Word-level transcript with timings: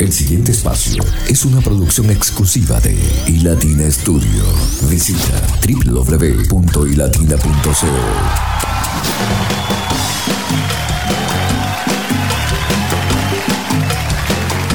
El 0.00 0.12
siguiente 0.12 0.52
espacio 0.52 1.02
es 1.28 1.44
una 1.44 1.60
producción 1.60 2.10
exclusiva 2.10 2.80
de 2.80 2.98
iLatina 3.26 3.90
Studio. 3.90 4.44
Visita 4.88 5.40
www.ilatina.co. 5.62 6.52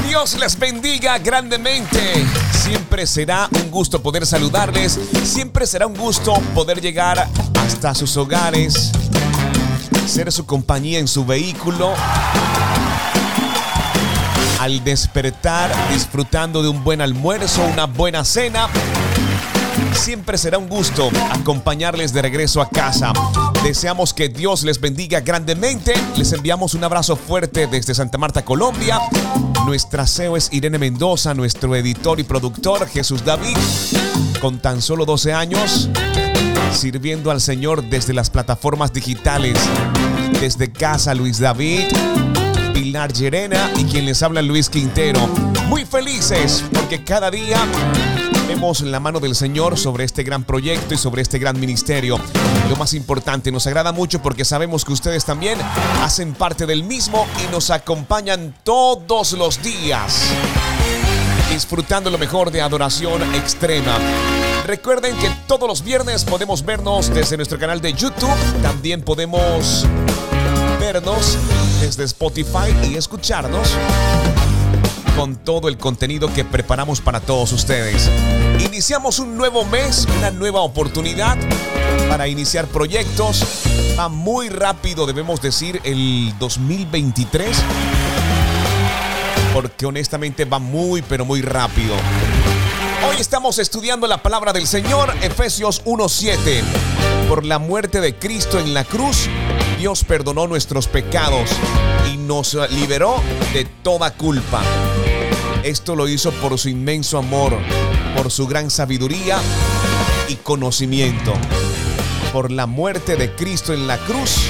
Dios 0.07 0.37
les 0.39 0.57
bendiga 0.57 1.17
grandemente. 1.17 2.25
Siempre 2.53 3.05
será 3.05 3.49
un 3.51 3.69
gusto 3.71 4.01
poder 4.01 4.25
saludarles. 4.25 4.97
Siempre 5.23 5.67
será 5.67 5.87
un 5.87 5.95
gusto 5.95 6.33
poder 6.53 6.79
llegar 6.79 7.27
hasta 7.55 7.93
sus 7.93 8.15
hogares. 8.15 8.91
Ser 10.07 10.31
su 10.31 10.45
compañía 10.45 10.99
en 10.99 11.07
su 11.07 11.25
vehículo. 11.25 11.93
Al 14.59 14.83
despertar, 14.83 15.71
disfrutando 15.91 16.61
de 16.61 16.69
un 16.69 16.83
buen 16.83 17.01
almuerzo, 17.01 17.63
una 17.65 17.85
buena 17.85 18.23
cena. 18.23 18.67
Siempre 19.93 20.37
será 20.37 20.57
un 20.57 20.69
gusto 20.69 21.09
acompañarles 21.31 22.13
de 22.13 22.21
regreso 22.21 22.61
a 22.61 22.69
casa. 22.69 23.13
Deseamos 23.63 24.13
que 24.13 24.29
Dios 24.29 24.63
les 24.63 24.79
bendiga 24.79 25.21
grandemente. 25.21 25.93
Les 26.17 26.31
enviamos 26.33 26.75
un 26.75 26.83
abrazo 26.83 27.15
fuerte 27.15 27.67
desde 27.67 27.95
Santa 27.95 28.17
Marta, 28.17 28.45
Colombia. 28.45 28.99
Nuestra 29.65 30.05
CEO 30.05 30.37
es 30.37 30.49
Irene 30.51 30.77
Mendoza, 30.77 31.33
nuestro 31.33 31.75
editor 31.75 32.19
y 32.19 32.23
productor 32.23 32.87
Jesús 32.87 33.25
David, 33.25 33.57
con 34.39 34.59
tan 34.59 34.81
solo 34.81 35.05
12 35.05 35.33
años, 35.33 35.89
sirviendo 36.71 37.31
al 37.31 37.41
Señor 37.41 37.83
desde 37.83 38.13
las 38.13 38.29
plataformas 38.29 38.93
digitales, 38.93 39.57
desde 40.39 40.71
casa 40.71 41.13
Luis 41.13 41.39
David, 41.39 41.85
Pilar 42.73 43.13
Llerena 43.13 43.71
y 43.77 43.85
quien 43.85 44.05
les 44.05 44.21
habla 44.23 44.41
Luis 44.41 44.69
Quintero. 44.69 45.19
Muy 45.67 45.85
felices 45.85 46.63
porque 46.73 47.03
cada 47.03 47.31
día 47.31 47.57
vemos 48.47 48.81
la 48.81 48.99
mano 48.99 49.19
del 49.19 49.35
Señor 49.35 49.77
sobre 49.77 50.03
este 50.03 50.23
gran 50.23 50.43
proyecto 50.43 50.93
y 50.93 50.97
sobre 50.97 51.21
este 51.21 51.39
gran 51.39 51.59
ministerio. 51.59 52.19
Lo 52.69 52.75
más 52.75 52.93
importante, 52.93 53.51
nos 53.51 53.65
agrada 53.67 53.91
mucho 53.91 54.21
porque 54.21 54.45
sabemos 54.45 54.85
que 54.85 54.93
ustedes 54.93 55.25
también 55.25 55.57
hacen 56.01 56.33
parte 56.33 56.65
del 56.65 56.83
mismo 56.83 57.25
y 57.43 57.51
nos 57.51 57.69
acompañan 57.69 58.53
todos 58.63 59.33
los 59.33 59.61
días, 59.61 60.25
disfrutando 61.51 62.09
lo 62.09 62.17
mejor 62.17 62.51
de 62.51 62.61
adoración 62.61 63.21
extrema. 63.35 63.97
Recuerden 64.65 65.15
que 65.17 65.29
todos 65.45 65.69
los 65.69 65.83
viernes 65.83 66.25
podemos 66.25 66.65
vernos 66.65 67.13
desde 67.13 67.37
nuestro 67.37 67.59
canal 67.59 67.81
de 67.81 67.93
YouTube. 67.93 68.33
También 68.63 69.03
podemos 69.03 69.85
vernos 70.79 71.37
desde 71.81 72.03
Spotify 72.05 72.75
y 72.89 72.95
escucharnos 72.95 73.69
con 75.15 75.35
todo 75.35 75.67
el 75.67 75.77
contenido 75.77 76.33
que 76.33 76.43
preparamos 76.43 76.99
para 76.99 77.19
todos 77.19 77.51
ustedes. 77.51 78.09
Iniciamos 78.59 79.19
un 79.19 79.37
nuevo 79.37 79.65
mes, 79.65 80.07
una 80.17 80.31
nueva 80.31 80.61
oportunidad 80.61 81.37
para 82.09 82.27
iniciar 82.27 82.65
proyectos. 82.65 83.45
Va 83.99 84.09
muy 84.09 84.49
rápido, 84.49 85.05
debemos 85.05 85.43
decir, 85.43 85.79
el 85.83 86.33
2023. 86.39 87.55
Porque 89.53 89.85
honestamente 89.85 90.43
va 90.43 90.57
muy, 90.57 91.03
pero 91.03 91.23
muy 91.23 91.43
rápido. 91.43 91.93
Hoy 93.07 93.17
estamos 93.19 93.59
estudiando 93.59 94.07
la 94.07 94.23
palabra 94.23 94.51
del 94.51 94.65
Señor, 94.65 95.13
Efesios 95.21 95.83
1.7. 95.85 96.63
Por 97.29 97.45
la 97.45 97.59
muerte 97.59 98.01
de 98.01 98.15
Cristo 98.15 98.59
en 98.59 98.73
la 98.73 98.83
cruz, 98.83 99.27
Dios 99.77 100.03
perdonó 100.03 100.47
nuestros 100.47 100.87
pecados 100.87 101.51
y 102.11 102.17
nos 102.17 102.55
liberó 102.71 103.21
de 103.53 103.65
toda 103.65 104.11
culpa. 104.15 104.63
Esto 105.63 105.95
lo 105.95 106.07
hizo 106.07 106.31
por 106.31 106.57
su 106.57 106.69
inmenso 106.69 107.19
amor, 107.19 107.55
por 108.17 108.31
su 108.31 108.47
gran 108.47 108.71
sabiduría 108.71 109.37
y 110.27 110.35
conocimiento. 110.37 111.33
Por 112.33 112.51
la 112.51 112.65
muerte 112.65 113.15
de 113.15 113.35
Cristo 113.35 113.71
en 113.71 113.85
la 113.85 113.99
cruz, 113.99 114.47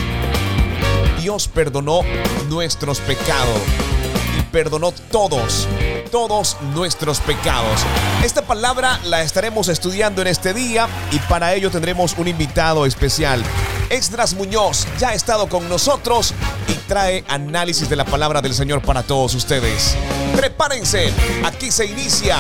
Dios 1.22 1.50
perdonó 1.50 2.02
nuestros 2.50 3.00
pecados 3.02 3.60
y 4.40 4.44
perdonó 4.44 4.94
todos, 5.12 5.68
todos 6.12 6.58
nuestros 6.74 7.20
pecados. 7.20 7.82
Esta 8.24 8.42
palabra 8.42 9.00
la 9.06 9.22
estaremos 9.22 9.68
estudiando 9.68 10.22
en 10.22 10.28
este 10.28 10.54
día 10.54 10.88
y 11.12 11.20
para 11.20 11.54
ello 11.54 11.72
tendremos 11.72 12.16
un 12.18 12.28
invitado 12.28 12.86
especial. 12.86 13.44
Extras 13.90 14.34
Muñoz 14.34 14.88
ya 15.00 15.10
ha 15.10 15.14
estado 15.14 15.48
con 15.48 15.70
nosotros 15.70 16.34
y 16.68 16.74
trae 16.88 17.24
análisis 17.28 17.90
de 17.90 17.96
la 17.96 18.06
palabra 18.06 18.42
del 18.42 18.54
Señor 18.54 18.82
para 18.82 19.04
todos 19.04 19.36
ustedes. 19.36 19.96
Prepárense, 20.36 21.14
aquí 21.44 21.72
se 21.72 21.86
inicia 21.86 22.38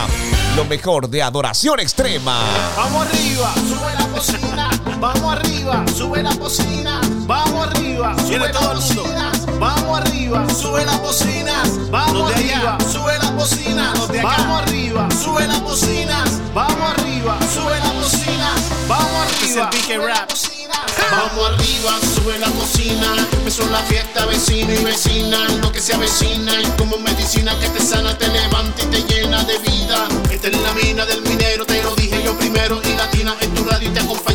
lo 0.55 0.65
mejor 0.65 1.09
de 1.09 1.21
adoración 1.21 1.79
extrema. 1.79 2.39
Vamos 2.75 3.07
arriba, 3.07 3.53
sube 3.53 3.93
la 3.97 4.07
cocina. 4.07 4.84
Vamos 5.05 5.33
arriba, 5.33 5.85
sube 5.95 6.23
la 6.23 6.35
cocina. 6.35 6.99
Vamos 7.27 7.67
arriba, 7.67 8.15
sube 8.25 8.49
todo 8.49 8.71
el 8.71 8.79
mundo. 8.79 9.03
Vamos 9.59 9.99
arriba, 9.99 10.47
sube 10.49 10.83
la 10.83 10.97
cocina. 10.99 11.61
Vamos 11.91 12.31
arriba, 12.31 12.77
sube 12.91 13.15
la 13.19 13.31
cocina. 13.35 13.93
Vamos 14.23 14.63
arriba, 14.63 15.07
sube 15.11 15.47
la 15.47 15.59
cocina. 15.61 16.23
Vamos 16.55 16.89
arriba, 16.89 17.37
sube 17.53 17.77
la 17.77 17.93
cocina. 18.01 18.49
Vamos 18.87 19.27
arriba. 19.27 19.69
Rap. 20.07 20.31
Vamos 21.11 21.51
arriba, 21.51 21.91
sube 22.15 22.39
la 22.39 22.47
cocina. 22.47 23.27
Empezó 23.31 23.69
la 23.69 23.83
fiesta, 23.83 24.25
vecino 24.25 24.73
y 24.73 24.83
vecina. 24.83 25.37
Lo 25.61 25.71
que 25.71 25.81
se 25.81 25.93
avecina 25.93 26.59
y 26.59 26.65
como 26.79 26.97
medicina 26.97 27.55
que 27.59 27.69
te 27.69 27.79
sana, 27.79 28.17
te 28.17 28.27
levanta 28.27 28.81
y 28.81 28.85
te 28.87 29.03
llena 29.03 29.43
de 29.43 29.59
vida. 29.59 30.07
Esta 30.31 30.47
es 30.47 30.59
la 30.59 30.73
mina 30.73 31.05
del 31.05 31.21
minero, 31.21 31.63
te 31.63 31.83
lo 31.83 31.93
dije 31.93 32.23
yo 32.23 32.35
primero. 32.39 32.81
Y 32.83 32.95
latina 32.95 33.35
en 33.39 33.53
tu 33.53 33.63
radio 33.65 33.87
y 33.87 33.93
te 33.93 33.99
acompaña. 33.99 34.34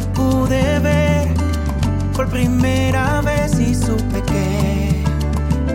Pude 0.00 0.78
ver 0.80 1.28
por 2.14 2.28
primera 2.28 3.20
vez 3.20 3.58
y 3.58 3.74
supe 3.74 4.22
que 4.22 5.04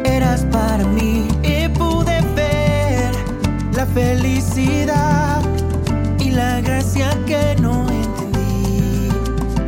eras 0.03 0.45
para 0.51 0.83
mí. 0.85 1.27
Y 1.43 1.67
pude 1.69 2.21
ver 2.35 3.11
la 3.73 3.85
felicidad 3.85 5.41
y 6.19 6.31
la 6.31 6.61
gracia 6.61 7.09
que 7.25 7.55
no 7.61 7.87
entendí 7.89 9.09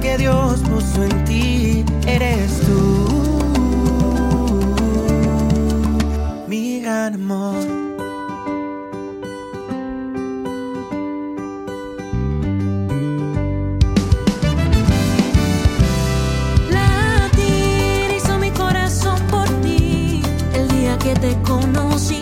que 0.01 0.17
Dios 0.17 0.61
puso 0.61 1.03
en 1.03 1.25
ti. 1.25 1.85
Eres 2.05 2.59
tú 2.61 3.07
mi 6.47 6.81
gran 6.81 7.15
amor 7.15 7.80
te 21.21 21.35
conocí 21.43 22.20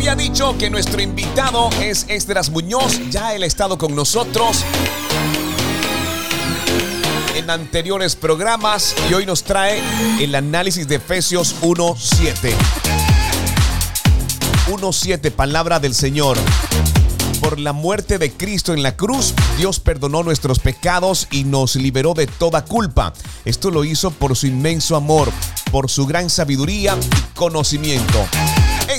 había 0.00 0.14
dicho 0.14 0.56
que 0.56 0.70
nuestro 0.70 1.02
invitado 1.02 1.68
es 1.78 2.06
Esdras 2.08 2.48
Muñoz. 2.48 2.98
Ya 3.10 3.34
él 3.34 3.42
ha 3.42 3.46
estado 3.46 3.76
con 3.76 3.94
nosotros 3.94 4.64
en 7.36 7.50
anteriores 7.50 8.16
programas 8.16 8.94
y 9.10 9.12
hoy 9.12 9.26
nos 9.26 9.42
trae 9.42 9.78
el 10.18 10.34
análisis 10.34 10.88
de 10.88 10.94
Efesios 10.94 11.54
1.7. 11.60 12.54
1.7, 14.70 15.30
palabra 15.32 15.78
del 15.80 15.94
Señor. 15.94 16.38
Por 17.42 17.58
la 17.58 17.74
muerte 17.74 18.16
de 18.16 18.32
Cristo 18.32 18.72
en 18.72 18.82
la 18.82 18.96
cruz, 18.96 19.34
Dios 19.58 19.80
perdonó 19.80 20.22
nuestros 20.22 20.60
pecados 20.60 21.28
y 21.30 21.44
nos 21.44 21.76
liberó 21.76 22.14
de 22.14 22.26
toda 22.26 22.64
culpa. 22.64 23.12
Esto 23.44 23.70
lo 23.70 23.84
hizo 23.84 24.10
por 24.10 24.34
su 24.34 24.46
inmenso 24.46 24.96
amor, 24.96 25.30
por 25.70 25.90
su 25.90 26.06
gran 26.06 26.30
sabiduría 26.30 26.96
y 26.96 27.34
conocimiento. 27.34 28.26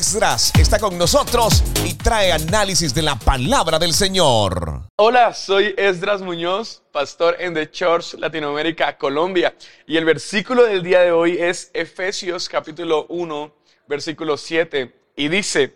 Esdras 0.01 0.51
está 0.59 0.79
con 0.79 0.97
nosotros 0.97 1.63
y 1.85 1.93
trae 1.93 2.31
análisis 2.31 2.91
de 2.91 3.03
la 3.03 3.19
palabra 3.19 3.77
del 3.77 3.93
Señor. 3.93 4.81
Hola, 4.95 5.31
soy 5.31 5.75
Esdras 5.77 6.23
Muñoz, 6.23 6.81
pastor 6.91 7.35
en 7.37 7.53
The 7.53 7.69
Church 7.69 8.15
Latinoamérica, 8.15 8.97
Colombia. 8.97 9.53
Y 9.85 9.97
el 9.97 10.05
versículo 10.05 10.63
del 10.63 10.81
día 10.81 11.01
de 11.01 11.11
hoy 11.11 11.37
es 11.39 11.69
Efesios 11.75 12.49
capítulo 12.49 13.05
1, 13.09 13.53
versículo 13.85 14.37
7. 14.37 14.91
Y 15.17 15.27
dice, 15.27 15.75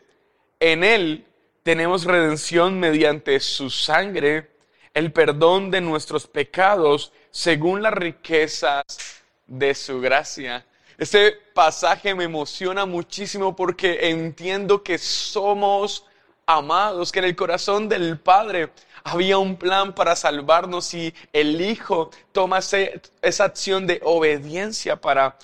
en 0.59 0.83
Él 0.83 1.27
tenemos 1.61 2.05
redención 2.05 2.79
mediante 2.79 3.39
su 3.39 3.69
sangre, 3.69 4.49
el 4.95 5.11
perdón 5.11 5.69
de 5.69 5.81
nuestros 5.81 6.25
pecados, 6.25 7.11
según 7.29 7.83
las 7.83 7.93
riquezas 7.93 9.21
de 9.45 9.75
su 9.75 10.01
gracia. 10.01 10.65
Este 10.97 11.33
pasaje 11.53 12.15
me 12.15 12.23
emociona 12.23 12.85
muchísimo 12.85 13.55
porque 13.55 14.09
entiendo 14.09 14.81
que 14.83 14.97
somos 14.97 16.05
amados, 16.45 17.11
que 17.11 17.19
en 17.19 17.25
el 17.25 17.35
corazón 17.35 17.89
del 17.89 18.19
Padre 18.19 18.71
había 19.03 19.37
un 19.37 19.57
plan 19.57 19.93
para 19.93 20.15
salvarnos 20.15 20.93
y 20.93 21.13
el 21.33 21.59
Hijo 21.59 22.11
toma 22.31 22.59
ese- 22.59 23.01
esa 23.21 23.45
acción 23.45 23.85
de 23.87 23.99
obediencia 24.03 24.95
para 24.95 25.37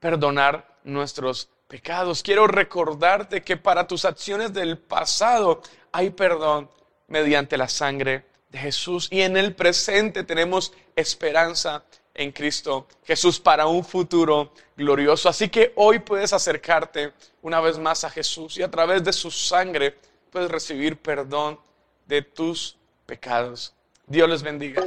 perdonar 0.00 0.66
nuestros 0.84 1.48
pecados. 1.68 2.22
Quiero 2.22 2.46
recordarte 2.46 3.42
que 3.42 3.56
para 3.56 3.86
tus 3.86 4.04
acciones 4.04 4.52
del 4.52 4.76
pasado 4.78 5.62
hay 5.92 6.10
perdón 6.10 6.68
mediante 7.08 7.56
la 7.56 7.68
sangre 7.68 8.24
de 8.50 8.58
Jesús 8.58 9.08
y 9.10 9.22
en 9.22 9.36
el 9.36 9.54
presente 9.54 10.24
tenemos 10.24 10.72
esperanza 10.96 11.84
en 12.14 12.32
Cristo 12.32 12.88
Jesús 13.04 13.38
para 13.38 13.66
un 13.66 13.84
futuro 13.84 14.52
glorioso. 14.80 15.28
Así 15.28 15.48
que 15.48 15.72
hoy 15.76 16.00
puedes 16.00 16.32
acercarte 16.32 17.12
una 17.42 17.60
vez 17.60 17.78
más 17.78 18.02
a 18.02 18.10
Jesús 18.10 18.56
y 18.56 18.62
a 18.62 18.70
través 18.70 19.04
de 19.04 19.12
su 19.12 19.30
sangre 19.30 19.94
puedes 20.30 20.50
recibir 20.50 20.96
perdón 20.96 21.58
de 22.06 22.22
tus 22.22 22.76
pecados. 23.06 23.72
Dios 24.06 24.28
les 24.28 24.42
bendiga. 24.42 24.82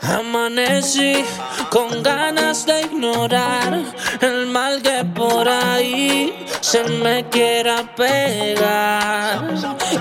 Amanecí 0.00 1.24
con 1.70 2.02
ganas 2.02 2.64
de 2.64 2.80
ignorar 2.82 3.84
el 4.20 4.46
mal 4.46 4.80
que 4.82 5.04
por 5.14 5.48
ahí 5.48 6.47
se 6.60 6.84
me 6.84 7.24
quiera 7.28 7.84
pegar. 7.94 9.42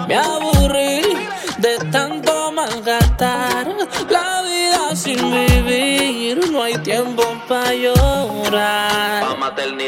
Me 0.08 0.16
aburrí 0.16 1.02
de 1.58 1.78
tanto 1.92 2.52
malgastar 2.52 3.68
la 4.10 4.42
vida 4.44 4.96
sin 4.96 5.18
vivir. 5.32 6.52
No 6.52 6.64
hay 6.64 6.78
tiempo 6.80 7.24
para 7.48 7.74
llorar. 7.74 9.38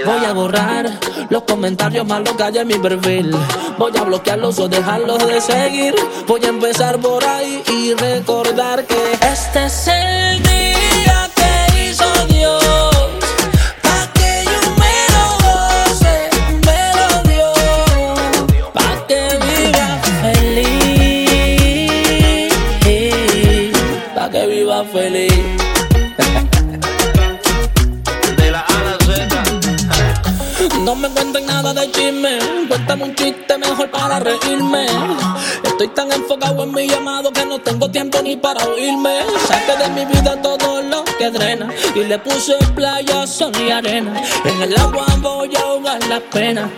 Voy 0.05 0.25
a 0.25 0.33
borrar 0.33 0.89
los 1.29 1.43
comentarios 1.43 2.05
malos 2.05 2.35
que 2.35 2.43
hay 2.43 2.57
en 2.57 2.67
mi 2.67 2.77
perfil. 2.77 3.35
Voy 3.77 3.91
a 3.97 4.03
bloquearlos 4.03 4.59
o 4.59 4.67
dejarlos 4.67 5.27
de 5.27 5.41
seguir. 5.41 5.95
Voy 6.27 6.43
a 6.45 6.49
empezar 6.49 6.99
por 6.99 7.23
ahí 7.23 7.63
y 7.67 7.93
recordar 7.93 8.85
que 8.85 9.13
este 9.21 9.65
es 9.65 9.87
el 9.87 10.43
día 10.43 10.98
nada 31.73 31.85
de 31.85 31.91
chisme, 31.91 32.39
cuéntame 32.67 33.03
un 33.03 33.15
chiste 33.15 33.57
mejor 33.57 33.89
para 33.91 34.19
reírme. 34.19 34.85
Es 34.85 35.69
Estoy 35.71 35.87
tan 35.89 36.11
enfocado 36.11 36.63
en 36.63 36.73
mi 36.73 36.87
llamado 36.87 37.31
que 37.31 37.45
no 37.45 37.59
tengo 37.59 37.89
tiempo 37.89 38.19
ni 38.21 38.35
para 38.35 38.65
oírme. 38.65 39.19
Saqué 39.47 39.77
de 39.77 39.89
mi 39.89 40.05
vida 40.05 40.41
todo 40.41 40.81
lo 40.81 41.03
que 41.17 41.29
drena 41.29 41.69
y 41.95 42.03
le 42.03 42.17
puse 42.19 42.55
playa, 42.75 43.27
sol 43.27 43.51
y 43.59 43.71
arena. 43.71 44.21
En 44.45 44.61
el 44.61 44.77
agua 44.77 45.05
voy 45.21 45.55
a 45.55 45.59
ahogar 45.59 46.05
la 46.07 46.19
pena 46.19 46.69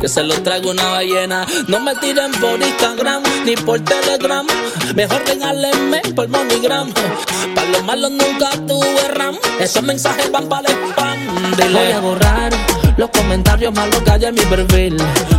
que 0.00 0.08
se 0.08 0.22
lo 0.22 0.34
traigo 0.42 0.70
una 0.70 0.84
ballena. 0.90 1.46
No 1.66 1.80
me 1.80 1.94
tiren 1.96 2.30
por 2.32 2.60
Instagram 2.60 3.22
ni 3.44 3.56
por 3.56 3.80
Telegram. 3.80 4.46
Mejor 4.94 5.22
regálenme 5.26 6.00
por 6.14 6.28
MoneyGram. 6.28 6.92
Para 7.54 7.68
los 7.68 7.84
malos 7.84 8.12
nunca 8.12 8.50
tuve 8.66 9.08
RAM. 9.08 9.36
Esos 9.58 9.82
mensajes 9.82 10.30
van 10.30 10.48
para 10.48 10.70
el 10.70 10.90
spam. 10.90 11.18
Voy 11.72 11.92
a 11.92 12.00
borrar 12.00 12.57
los 12.98 13.10
comentarios 13.10 13.72
malos 13.74 14.02
que 14.02 14.10
hay 14.10 14.24
en 14.24 14.34
mi 14.34 14.42
perfil. 14.42 14.96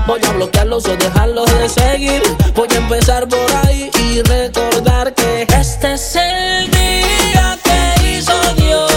Voy 0.07 0.21
a 0.25 0.31
bloquearlos 0.31 0.87
o 0.87 0.95
dejarlos 0.95 1.45
de 1.59 1.69
seguir. 1.69 2.21
Voy 2.55 2.69
a 2.71 2.77
empezar 2.77 3.27
por 3.27 3.51
ahí 3.65 3.91
y 4.01 4.21
recordar 4.21 5.13
que 5.13 5.41
este 5.43 5.93
es 5.93 6.15
el 6.15 6.71
día 6.71 7.59
que 7.63 8.17
hizo 8.17 8.33
Dios. 8.55 8.89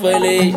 feliz. 0.00 0.56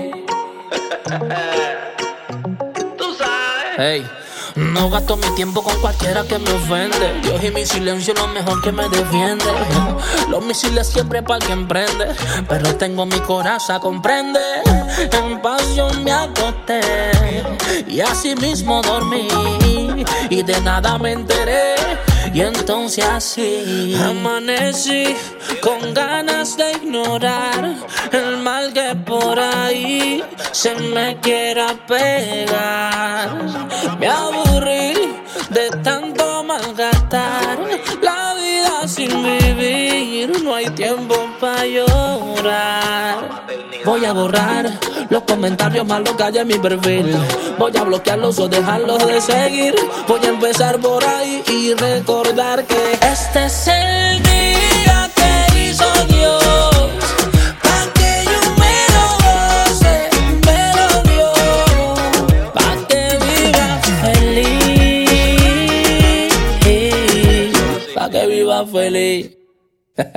Tú 2.98 3.13
sabes. 3.16 3.75
Hey. 3.78 4.23
No 4.56 4.90
gasto 4.90 5.18
mi 5.18 5.28
tiempo 5.36 5.64
con 5.64 5.76
cualquiera 5.82 6.24
que 6.24 6.38
me 6.38 6.52
ofende. 6.52 7.20
Dios 7.24 7.44
y 7.44 7.52
mi 7.52 7.66
silencio 7.66 8.14
lo 8.14 8.28
mejor 8.28 8.62
que 8.62 8.72
me 8.72 8.88
defiende. 8.88 9.46
Los 10.30 10.46
misiles 10.46 10.88
siempre 10.88 11.24
para 11.24 11.38
el 11.38 11.46
que 11.46 11.54
emprende. 11.54 12.08
Pero 12.48 12.76
tengo 12.76 13.06
mi 13.06 13.20
coraza, 13.22 13.80
comprende. 13.80 14.40
En 15.12 15.42
pasión 15.42 16.04
me 16.04 16.12
acosté. 16.12 16.82
Y 17.88 18.02
así 18.02 18.36
mismo 18.36 18.82
dormí. 18.84 19.28
Y 20.30 20.44
de 20.44 20.62
nada 20.62 21.00
me 21.00 21.14
enteré. 21.14 21.76
Y 22.34 22.42
entonces 22.42 23.06
así 23.06 23.96
amanecí 24.04 25.16
con 25.62 25.94
ganas 25.94 26.58
de 26.58 26.72
ignorar 26.72 27.75
el 28.12 28.38
mal 28.38 28.74
que 28.74 28.96
por 29.06 29.40
ahí 29.40 30.24
se 30.52 30.74
me 30.74 31.16
quiera 31.22 31.75
pegar. 31.88 33.30
Me 34.00 34.08
aburrí 34.08 34.94
de 35.52 35.70
tanto 35.84 36.44
malgastar 36.44 37.60
la 38.02 38.34
vida 38.34 38.88
sin 38.88 39.12
No 40.27 40.56
hay 40.56 40.70
tiempo 40.70 41.15
para 41.39 41.65
llorar. 41.65 43.46
Voy 43.84 44.06
a 44.06 44.13
borrar 44.13 44.72
los 45.10 45.24
comentarios 45.24 45.86
malos 45.86 46.15
que 46.15 46.24
hay 46.24 46.38
en 46.38 46.48
mi 46.48 46.58
perfil. 46.60 47.13
Voy 47.58 47.75
a 47.75 47.84
bloquearlos 47.84 48.39
o 48.39 48.48
dejarlos 48.48 49.06
de 49.06 49.20
seguir. 49.20 49.75
Voy 50.08 50.22
a 50.24 50.30
empezar 50.30 50.80
por 50.80 51.03
ahí 51.03 51.44
y 51.51 51.74
recordar 51.74 52.65
que 52.65 52.94
este 53.01 53.46
es 53.46 53.68
el 53.68 54.23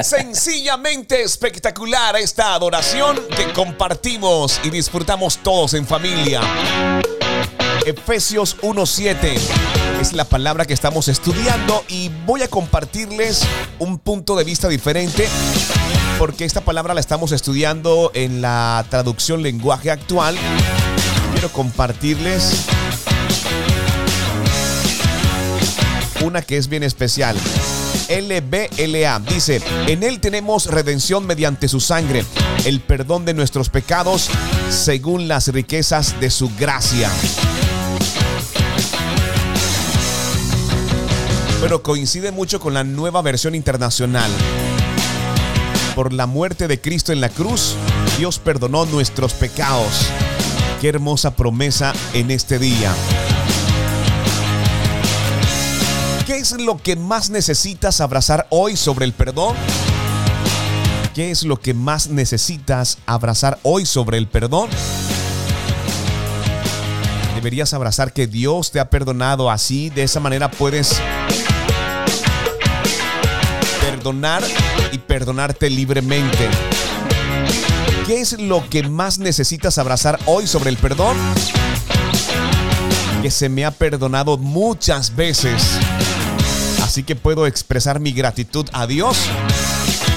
Sencillamente 0.02 1.23
espectacular 1.23 2.16
esta 2.16 2.54
adoración 2.54 3.21
que 3.37 3.52
compartimos 3.52 4.59
y 4.64 4.71
disfrutamos 4.71 5.37
todos 5.38 5.75
en 5.75 5.87
familia. 5.87 6.40
Efesios 7.85 8.56
1.7 8.62 9.38
es 10.00 10.14
la 10.14 10.25
palabra 10.25 10.64
que 10.64 10.73
estamos 10.73 11.09
estudiando 11.09 11.85
y 11.88 12.11
voy 12.25 12.40
a 12.40 12.49
compartirles 12.49 13.42
un 13.78 13.99
punto 13.99 14.35
de 14.35 14.45
vista 14.45 14.66
diferente 14.68 15.28
porque 16.18 16.47
esta 16.47 16.62
palabra 16.62 16.95
la 16.95 17.00
estamos 17.00 17.33
estudiando 17.33 18.11
en 18.14 18.40
la 18.40 18.83
traducción 18.88 19.42
lenguaje 19.42 19.90
actual. 19.90 20.38
Quiero 21.33 21.52
compartirles 21.52 22.64
una 26.25 26.40
que 26.40 26.56
es 26.56 26.68
bien 26.68 26.83
especial. 26.83 27.37
LBLA. 28.08 29.20
Dice, 29.20 29.62
en 29.86 30.02
Él 30.02 30.20
tenemos 30.20 30.66
redención 30.66 31.26
mediante 31.26 31.68
su 31.68 31.80
sangre, 31.80 32.25
el 32.64 32.80
perdón 32.80 33.25
de 33.25 33.34
nuestros 33.34 33.68
pecados 33.70 34.28
según 34.70 35.28
las 35.28 35.48
riquezas 35.48 36.18
de 36.20 36.30
su 36.30 36.50
gracia. 36.58 37.10
Pero 41.60 41.82
coincide 41.82 42.32
mucho 42.32 42.60
con 42.60 42.75
la 42.75 42.84
nueva 42.84 43.22
versión 43.22 43.54
internacional. 43.54 44.30
Por 45.94 46.12
la 46.12 46.26
muerte 46.26 46.68
de 46.68 46.80
Cristo 46.80 47.12
en 47.12 47.20
la 47.20 47.28
cruz, 47.28 47.75
Dios 48.18 48.38
perdonó 48.38 48.86
nuestros 48.86 49.32
pecados. 49.32 50.06
Qué 50.80 50.88
hermosa 50.88 51.34
promesa 51.34 51.92
en 52.12 52.30
este 52.30 52.58
día. 52.58 52.94
¿Qué 56.26 56.38
es 56.38 56.61
lo 56.61 56.76
que 56.76 56.97
más 56.97 57.30
necesitas 57.30 58.00
abrazar 58.00 58.49
hoy 58.50 58.76
sobre 58.76 59.04
el 59.04 59.12
perdón? 59.12 59.54
¿Qué 61.14 61.30
es 61.30 61.45
lo 61.45 61.61
que 61.61 61.73
más 61.73 62.09
necesitas 62.09 62.99
abrazar 63.06 63.61
hoy 63.62 63.87
sobre 63.87 64.18
el 64.18 64.26
perdón? 64.26 64.68
Deberías 67.37 67.73
abrazar 67.75 68.12
que 68.12 68.26
Dios 68.26 68.73
te 68.73 68.80
ha 68.80 68.90
perdonado 68.90 69.52
así, 69.52 69.88
de 69.90 70.02
esa 70.02 70.18
manera 70.18 70.50
puedes 70.50 71.00
perdonar 73.80 74.42
y 74.90 74.99
perdonarte 74.99 75.71
libremente. 75.71 76.49
¿Qué 78.04 78.21
es 78.21 78.33
lo 78.40 78.68
que 78.68 78.83
más 78.83 79.21
necesitas 79.21 79.78
abrazar 79.78 80.18
hoy 80.26 80.49
sobre 80.49 80.71
el 80.71 80.76
perdón? 80.76 81.16
Que 83.23 83.30
se 83.30 83.49
me 83.49 83.64
ha 83.64 83.71
perdonado 83.71 84.37
muchas 84.38 85.14
veces. 85.14 85.78
Así 86.87 87.02
que 87.02 87.16
puedo 87.16 87.49
expresar 87.49 87.99
mi 87.99 88.12
gratitud 88.12 88.69
a 88.73 88.87
Dios 88.87 89.19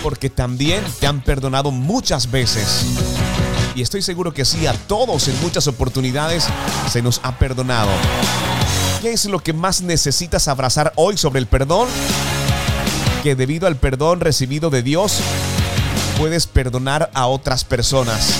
porque 0.03 0.29
también 0.29 0.83
te 0.99 1.07
han 1.07 1.21
perdonado 1.21 1.71
muchas 1.71 2.29
veces. 2.29 2.85
Y 3.75 3.81
estoy 3.81 4.03
seguro 4.03 4.35
que 4.35 4.45
sí, 4.45 4.67
a 4.67 4.73
todos 4.73 5.27
en 5.27 5.41
muchas 5.41 5.67
oportunidades 5.67 6.47
se 6.91 7.01
nos 7.01 7.21
ha 7.23 7.37
perdonado. 7.39 7.89
¿Qué 9.01 9.11
es 9.11 9.25
lo 9.25 9.39
que 9.39 9.51
más 9.51 9.81
necesitas 9.81 10.47
abrazar 10.47 10.93
hoy 10.95 11.17
sobre 11.17 11.39
el 11.39 11.47
perdón? 11.47 11.87
Que 13.23 13.35
debido 13.35 13.65
al 13.65 13.75
perdón 13.75 14.19
recibido 14.19 14.69
de 14.69 14.83
Dios, 14.83 15.21
puedes 16.19 16.45
perdonar 16.45 17.09
a 17.15 17.25
otras 17.25 17.63
personas. 17.63 18.35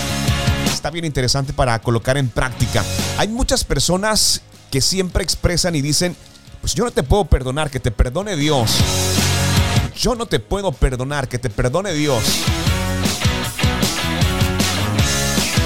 Está 0.72 0.92
bien 0.92 1.04
interesante 1.04 1.52
para 1.52 1.80
colocar 1.80 2.16
en 2.16 2.30
práctica. 2.30 2.86
Hay 3.18 3.28
muchas 3.28 3.64
personas 3.64 4.42
que 4.70 4.82
siempre 4.82 5.24
expresan 5.24 5.76
y 5.76 5.82
dicen, 5.82 6.16
pues 6.62 6.74
yo 6.74 6.86
no 6.86 6.92
te 6.92 7.04
puedo 7.04 7.26
perdonar, 7.26 7.70
que 7.70 7.80
te 7.80 7.92
perdone 7.92 8.36
Dios. 8.36 8.78
Yo 9.96 10.16
no 10.16 10.26
te 10.26 10.40
puedo 10.40 10.72
perdonar, 10.72 11.28
que 11.28 11.40
te 11.40 11.50
perdone 11.50 11.94
Dios. 11.94 12.24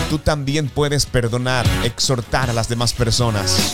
Tú 0.09 0.19
también 0.19 0.69
puedes 0.69 1.05
perdonar, 1.05 1.65
exhortar 1.83 2.50
a 2.50 2.53
las 2.53 2.69
demás 2.69 2.93
personas. 2.93 3.73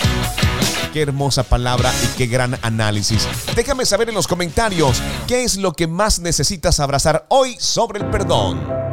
Qué 0.93 1.01
hermosa 1.01 1.43
palabra 1.43 1.93
y 2.03 2.17
qué 2.17 2.27
gran 2.27 2.57
análisis. 2.61 3.27
Déjame 3.55 3.85
saber 3.85 4.09
en 4.09 4.15
los 4.15 4.27
comentarios 4.27 5.01
qué 5.27 5.43
es 5.43 5.57
lo 5.57 5.73
que 5.73 5.87
más 5.87 6.19
necesitas 6.19 6.79
abrazar 6.79 7.25
hoy 7.29 7.55
sobre 7.59 7.99
el 7.99 8.05
perdón. 8.09 8.88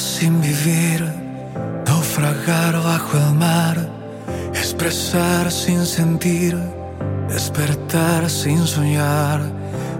Sin 0.00 0.40
vivir, 0.40 1.04
naufragar 1.86 2.74
bajo 2.82 3.18
el 3.18 3.34
mar, 3.34 3.76
expresar 4.54 5.52
sin 5.52 5.84
sentir, 5.84 6.56
despertar 7.28 8.30
sin 8.30 8.66
soñar, 8.66 9.42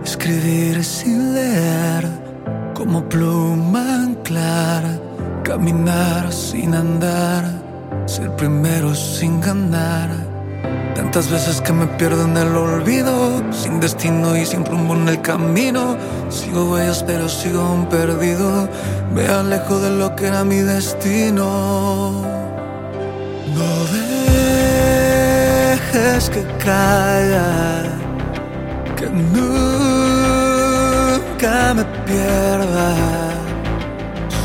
escribir 0.02 0.82
sin 0.82 1.34
leer, 1.34 2.08
como 2.74 3.06
pluma 3.10 4.04
anclar, 4.04 4.84
caminar 5.44 6.32
sin 6.32 6.74
andar, 6.74 7.44
ser 8.06 8.34
primero 8.36 8.94
sin 8.94 9.38
ganar. 9.38 10.29
Tantas 10.94 11.30
veces 11.30 11.60
que 11.60 11.72
me 11.72 11.86
pierdo 11.86 12.24
en 12.24 12.36
el 12.36 12.56
olvido, 12.56 13.42
sin 13.52 13.80
destino 13.80 14.36
y 14.36 14.44
sin 14.44 14.64
rumbo 14.64 14.94
en 14.94 15.08
el 15.08 15.20
camino. 15.22 15.96
Sigo 16.28 16.72
huellas, 16.72 17.02
pero 17.04 17.28
sigo 17.28 17.60
aún 17.60 17.86
perdido. 17.86 18.68
Me 19.14 19.26
alejo 19.26 19.78
de 19.78 19.90
lo 19.90 20.14
que 20.16 20.26
era 20.26 20.44
mi 20.44 20.58
destino. 20.58 22.22
No 23.54 23.84
dejes 25.80 26.30
que 26.30 26.42
caiga, 26.64 27.84
que 28.96 29.06
nunca 29.06 29.54
me 31.74 31.84
pierda. 32.06 32.94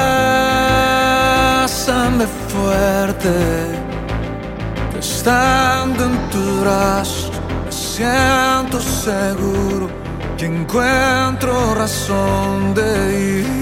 fuerte. 2.52 3.36
Estando 4.98 6.00
en 6.08 6.14
tus 6.30 6.50
brazos 6.62 7.32
me 7.64 7.72
siento 7.72 8.76
seguro 8.80 9.86
que 10.36 10.46
encuentro 10.46 11.74
razón 11.74 12.74
de 12.74 12.88
ir. 13.38 13.61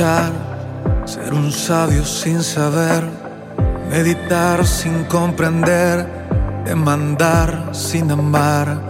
Ser 0.00 1.34
un 1.34 1.52
sabio 1.52 2.06
sin 2.06 2.42
saber, 2.42 3.04
meditar 3.90 4.66
sin 4.66 5.04
comprender, 5.04 6.06
demandar 6.64 7.68
sin 7.72 8.10
amar. 8.10 8.80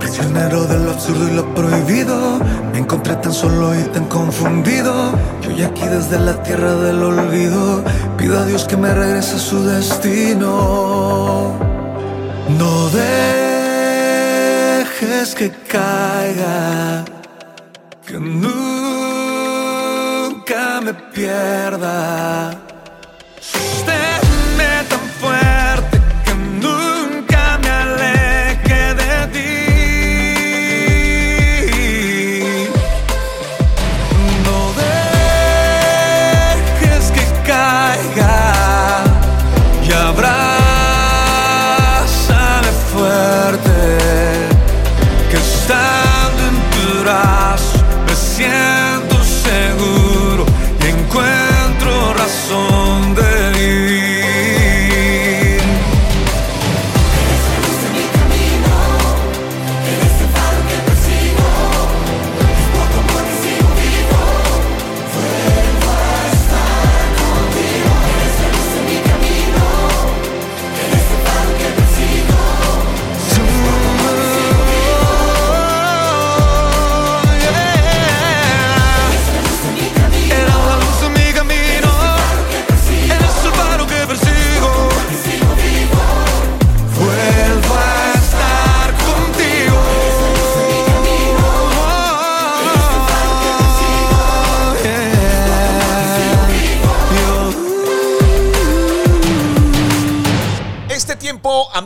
Prisionero 0.00 0.64
de 0.64 0.78
lo 0.78 0.92
absurdo 0.92 1.28
y 1.28 1.32
lo 1.32 1.54
prohibido, 1.54 2.40
me 2.72 2.78
encontré 2.78 3.14
tan 3.16 3.34
solo 3.34 3.78
y 3.78 3.82
tan 3.92 4.06
confundido. 4.06 5.12
Yo 5.42 5.50
ya 5.50 5.66
aquí 5.66 5.86
desde 5.86 6.18
la 6.18 6.42
tierra 6.42 6.74
del 6.76 7.02
olvido, 7.02 7.84
pido 8.16 8.38
a 8.38 8.46
Dios 8.46 8.64
que 8.64 8.78
me 8.78 8.94
regrese 8.94 9.36
a 9.36 9.40
su 9.40 9.62
destino. 9.64 11.58
No 12.58 12.88
dejes 14.88 15.34
que 15.34 15.50
caiga 15.68 17.04
que 18.06 18.18
me 18.18 18.63
pierda. 21.12 22.73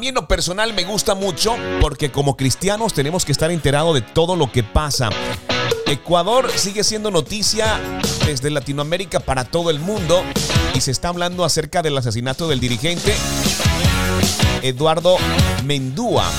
En 0.08 0.14
lo 0.14 0.26
personal 0.26 0.72
me 0.72 0.84
gusta 0.84 1.14
mucho 1.14 1.56
porque 1.80 2.10
como 2.10 2.36
cristianos 2.36 2.94
tenemos 2.94 3.24
que 3.24 3.32
estar 3.32 3.50
enterados 3.50 3.94
de 3.94 4.00
todo 4.00 4.36
lo 4.36 4.50
que 4.50 4.62
pasa. 4.62 5.10
Ecuador 5.86 6.50
sigue 6.54 6.82
siendo 6.82 7.10
noticia 7.10 7.78
desde 8.26 8.50
Latinoamérica 8.50 9.20
para 9.20 9.44
todo 9.44 9.70
el 9.70 9.80
mundo 9.80 10.22
y 10.74 10.80
se 10.80 10.90
está 10.90 11.08
hablando 11.08 11.44
acerca 11.44 11.82
del 11.82 11.96
asesinato 11.96 12.48
del 12.48 12.60
dirigente 12.60 13.14
Eduardo 14.62 15.16
Mendúa, 15.64 16.30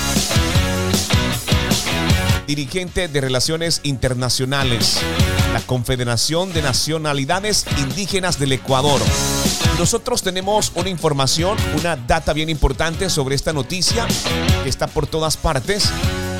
dirigente 2.47 3.07
de 3.07 3.21
Relaciones 3.21 3.81
Internacionales, 3.83 4.99
la 5.53 5.61
Confederación 5.61 6.53
de 6.53 6.63
Nacionalidades 6.63 7.65
Indígenas 7.77 8.39
del 8.39 8.53
Ecuador. 8.53 8.99
Nosotros 9.77 10.21
tenemos 10.23 10.71
una 10.75 10.89
información, 10.89 11.57
una 11.77 11.95
data 11.95 12.33
bien 12.33 12.49
importante 12.49 13.09
sobre 13.09 13.35
esta 13.35 13.53
noticia 13.53 14.07
que 14.63 14.69
está 14.69 14.87
por 14.87 15.07
todas 15.07 15.37
partes 15.37 15.89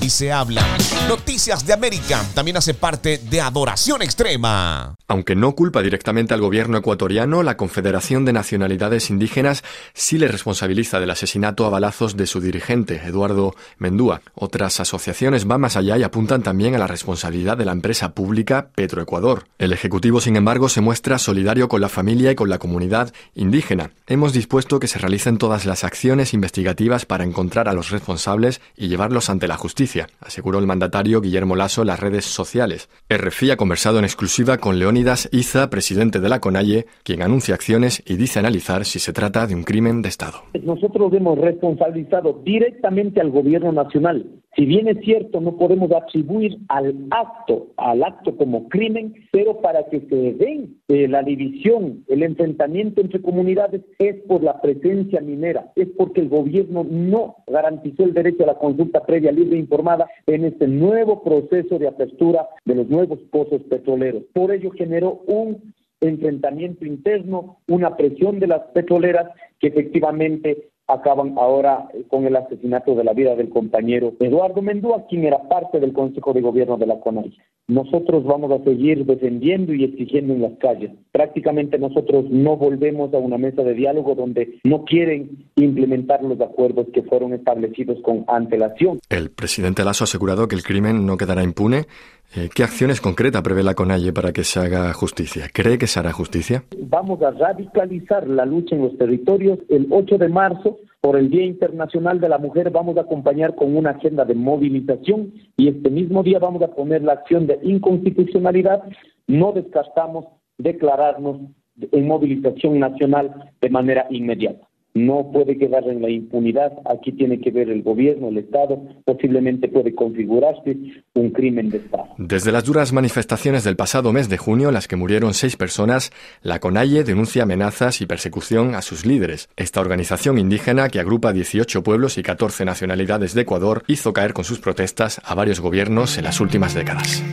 y 0.01 0.09
se 0.09 0.31
habla. 0.31 0.63
Noticias 1.07 1.65
de 1.65 1.73
América 1.73 2.23
también 2.33 2.57
hace 2.57 2.73
parte 2.73 3.17
de 3.17 3.41
Adoración 3.41 4.01
Extrema. 4.01 4.95
Aunque 5.07 5.35
no 5.35 5.55
culpa 5.55 5.81
directamente 5.81 6.33
al 6.33 6.41
gobierno 6.41 6.77
ecuatoriano, 6.77 7.41
la 7.41 7.57
Confederación 7.57 8.25
de 8.25 8.33
Nacionalidades 8.33 9.09
Indígenas 9.09 9.63
sí 9.93 10.17
le 10.17 10.27
responsabiliza 10.27 10.99
del 10.99 11.09
asesinato 11.09 11.65
a 11.65 11.69
balazos 11.69 12.15
de 12.15 12.27
su 12.27 12.39
dirigente, 12.41 13.01
Eduardo 13.05 13.55
Mendúa. 13.77 14.21
Otras 14.35 14.79
asociaciones 14.79 15.45
van 15.45 15.61
más 15.61 15.75
allá 15.75 15.97
y 15.97 16.03
apuntan 16.03 16.43
también 16.43 16.75
a 16.75 16.79
la 16.79 16.87
responsabilidad 16.87 17.57
de 17.57 17.65
la 17.65 17.71
empresa 17.71 18.13
pública 18.13 18.69
Petroecuador. 18.75 19.47
El 19.57 19.73
Ejecutivo, 19.73 20.21
sin 20.21 20.35
embargo, 20.35 20.69
se 20.69 20.81
muestra 20.81 21.17
solidario 21.17 21.67
con 21.67 21.81
la 21.81 21.89
familia 21.89 22.31
y 22.31 22.35
con 22.35 22.49
la 22.49 22.59
comunidad 22.59 23.11
indígena. 23.33 23.91
Hemos 24.07 24.33
dispuesto 24.33 24.79
que 24.79 24.87
se 24.87 24.99
realicen 24.99 25.37
todas 25.37 25.65
las 25.65 25.83
acciones 25.83 26.33
investigativas 26.33 27.05
para 27.05 27.23
encontrar 27.23 27.67
a 27.67 27.73
los 27.73 27.89
responsables 27.89 28.61
y 28.77 28.87
llevarlos 28.87 29.29
ante 29.29 29.47
la 29.47 29.57
justicia, 29.57 29.88
aseguró 30.19 30.59
el 30.59 30.67
mandatario 30.67 31.21
Guillermo 31.21 31.55
Lasso 31.55 31.81
en 31.81 31.87
las 31.87 31.99
redes 31.99 32.25
sociales. 32.25 32.89
RFI 33.09 33.51
ha 33.51 33.57
conversado 33.57 33.97
en 33.97 34.05
exclusiva 34.05 34.57
con 34.57 34.77
Leónidas 34.77 35.29
Iza, 35.31 35.69
presidente 35.69 36.19
de 36.19 36.29
la 36.29 36.39
CONAIE, 36.39 36.85
quien 37.03 37.21
anuncia 37.21 37.55
acciones 37.55 38.03
y 38.05 38.15
dice 38.15 38.39
analizar 38.39 38.85
si 38.85 38.99
se 38.99 39.13
trata 39.13 39.47
de 39.47 39.55
un 39.55 39.63
crimen 39.63 40.01
de 40.01 40.09
Estado. 40.09 40.39
Nosotros 40.61 41.11
hemos 41.13 41.37
responsabilizado 41.39 42.41
directamente 42.43 43.21
al 43.21 43.31
gobierno 43.31 43.71
nacional. 43.71 44.25
Si 44.55 44.65
bien 44.65 44.87
es 44.87 44.97
cierto, 45.03 45.41
no 45.41 45.57
podemos 45.57 45.91
atribuir 45.91 46.57
al 46.67 46.95
acto, 47.11 47.67
al 47.77 48.03
acto 48.03 48.35
como 48.35 48.67
crimen, 48.67 49.13
pero 49.31 49.61
para 49.61 49.85
que 49.89 50.01
se 50.01 50.15
den 50.33 50.78
eh, 50.89 51.07
la 51.07 51.21
división, 51.21 52.03
el 52.07 52.23
enfrentamiento 52.23 52.99
entre 52.99 53.21
comunidades 53.21 53.83
es 53.99 54.15
por 54.23 54.41
la 54.41 54.59
presencia 54.59 55.21
minera, 55.21 55.71
es 55.75 55.87
porque 55.95 56.19
el 56.19 56.29
gobierno 56.29 56.83
no 56.83 57.35
garantizó 57.45 58.05
el 58.05 58.15
derecho 58.15 58.43
a 58.43 58.47
la 58.47 58.57
consulta 58.57 59.05
previa, 59.05 59.31
libre 59.31 59.55
e 59.55 59.59
informada 59.59 60.09
en 60.25 60.45
este 60.45 60.67
nuevo 60.67 61.21
proceso 61.23 61.77
de 61.77 61.87
apertura 61.87 62.49
de 62.65 62.73
los 62.73 62.89
nuevos 62.89 63.19
pozos 63.29 63.61
petroleros. 63.69 64.23
Por 64.33 64.51
ello 64.51 64.71
generó 64.71 65.21
un 65.27 65.75
enfrentamiento 66.01 66.83
interno, 66.83 67.59
una 67.67 67.95
presión 67.95 68.39
de 68.39 68.47
las 68.47 68.61
petroleras 68.73 69.29
que 69.59 69.67
efectivamente 69.67 70.69
acaban 70.89 71.35
ahora 71.37 71.87
con 72.09 72.25
el 72.25 72.35
asesinato 72.35 72.95
de 72.95 73.03
la 73.03 73.13
vida 73.13 73.35
del 73.35 73.49
compañero 73.49 74.13
Eduardo 74.19 74.61
Mendúa, 74.61 75.05
quien 75.07 75.25
era 75.25 75.47
parte 75.47 75.79
del 75.79 75.93
Consejo 75.93 76.33
de 76.33 76.41
Gobierno 76.41 76.77
de 76.77 76.87
la 76.87 76.99
CONAI. 76.99 77.37
Nosotros 77.67 78.23
vamos 78.23 78.51
a 78.51 78.63
seguir 78.63 79.05
defendiendo 79.05 79.73
y 79.75 79.83
exigiendo 79.83 80.33
en 80.33 80.41
las 80.41 80.53
calles. 80.59 80.91
Prácticamente 81.11 81.77
nosotros 81.77 82.25
no 82.31 82.57
volvemos 82.57 83.13
a 83.13 83.19
una 83.19 83.37
mesa 83.37 83.61
de 83.61 83.75
diálogo 83.75 84.15
donde 84.15 84.59
no 84.63 84.85
quieren 84.85 85.45
implementar 85.55 86.23
los 86.23 86.41
acuerdos 86.41 86.87
que 86.91 87.03
fueron 87.03 87.33
establecidos 87.33 87.99
con 88.01 88.25
antelación. 88.27 88.99
El 89.09 89.29
presidente 89.29 89.83
Lasso 89.83 90.03
ha 90.03 90.05
asegurado 90.05 90.47
que 90.47 90.55
el 90.55 90.63
crimen 90.63 91.05
no 91.05 91.15
quedará 91.15 91.43
impune. 91.43 91.85
Eh, 92.35 92.49
¿Qué 92.53 92.63
acciones 92.63 93.01
concretas 93.01 93.41
prevé 93.41 93.63
la 93.63 93.73
CONAIE 93.73 94.13
para 94.13 94.31
que 94.31 94.43
se 94.43 94.59
haga 94.59 94.93
justicia? 94.93 95.49
¿Cree 95.51 95.79
que 95.79 95.87
se 95.87 95.99
hará 95.99 96.11
justicia? 96.11 96.63
Vamos 96.77 97.21
a 97.23 97.31
radicalizar 97.31 98.27
la 98.27 98.45
lucha 98.45 98.75
en 98.75 98.83
los 98.83 98.95
territorios. 98.99 99.57
El 99.67 99.87
8 99.89 100.19
de 100.19 100.29
marzo 100.29 100.77
por 101.01 101.17
el 101.17 101.31
Día 101.31 101.43
Internacional 101.43 102.19
de 102.19 102.29
la 102.29 102.37
Mujer 102.37 102.69
vamos 102.69 102.97
a 102.97 103.01
acompañar 103.01 103.55
con 103.55 103.75
una 103.75 103.91
agenda 103.91 104.25
de 104.25 104.35
movilización 104.35 105.33
y 105.57 105.69
este 105.69 105.89
mismo 105.89 106.21
día 106.21 106.37
vamos 106.37 106.61
a 106.61 106.67
poner 106.67 107.01
la 107.01 107.13
acción 107.13 107.47
de 107.47 107.59
inconstitucionalidad. 107.63 108.83
No 109.25 109.51
descartamos 109.51 110.25
declararnos 110.59 111.41
en 111.79 112.07
movilización 112.07 112.77
nacional 112.77 113.51
de 113.59 113.69
manera 113.71 114.05
inmediata 114.11 114.68
no 115.05 115.31
puede 115.31 115.57
quedar 115.57 115.87
en 115.87 116.01
la 116.01 116.09
impunidad. 116.09 116.73
Aquí 116.85 117.11
tiene 117.11 117.39
que 117.39 117.51
ver 117.51 117.69
el 117.69 117.83
gobierno, 117.83 118.29
el 118.29 118.37
Estado. 118.37 118.81
Posiblemente 119.05 119.67
puede 119.67 119.95
configurarse 119.95 120.77
un 121.13 121.31
crimen 121.31 121.69
de 121.69 121.77
Estado. 121.77 122.07
Desde 122.17 122.51
las 122.51 122.63
duras 122.63 122.93
manifestaciones 122.93 123.63
del 123.63 123.75
pasado 123.75 124.11
mes 124.13 124.29
de 124.29 124.37
junio, 124.37 124.69
en 124.69 124.73
las 124.73 124.87
que 124.87 124.95
murieron 124.95 125.33
seis 125.33 125.55
personas, 125.55 126.11
la 126.41 126.59
CONAIE 126.59 127.03
denuncia 127.03 127.43
amenazas 127.43 128.01
y 128.01 128.05
persecución 128.05 128.75
a 128.75 128.81
sus 128.81 129.05
líderes. 129.05 129.49
Esta 129.55 129.81
organización 129.81 130.37
indígena, 130.37 130.89
que 130.89 130.99
agrupa 130.99 131.33
18 131.33 131.83
pueblos 131.83 132.17
y 132.17 132.23
14 132.23 132.65
nacionalidades 132.65 133.33
de 133.33 133.41
Ecuador, 133.41 133.83
hizo 133.87 134.13
caer 134.13 134.33
con 134.33 134.45
sus 134.45 134.59
protestas 134.59 135.21
a 135.23 135.35
varios 135.35 135.59
gobiernos 135.59 136.17
en 136.17 136.25
las 136.25 136.39
últimas 136.39 136.73
décadas. 136.73 137.23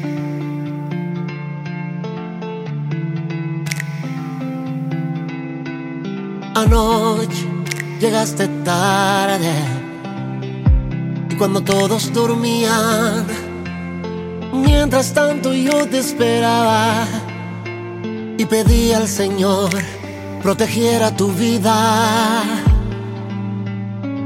Anoche 6.54 7.55
llegaste 8.00 8.48
tarde 8.64 9.52
y 11.30 11.34
cuando 11.36 11.62
todos 11.62 12.12
dormían, 12.12 13.26
mientras 14.52 15.12
tanto 15.12 15.54
yo 15.54 15.86
te 15.86 15.98
esperaba 15.98 17.06
y 18.38 18.44
pedí 18.44 18.92
al 18.92 19.08
Señor 19.08 19.70
protegiera 20.42 21.14
tu 21.16 21.32
vida. 21.32 22.42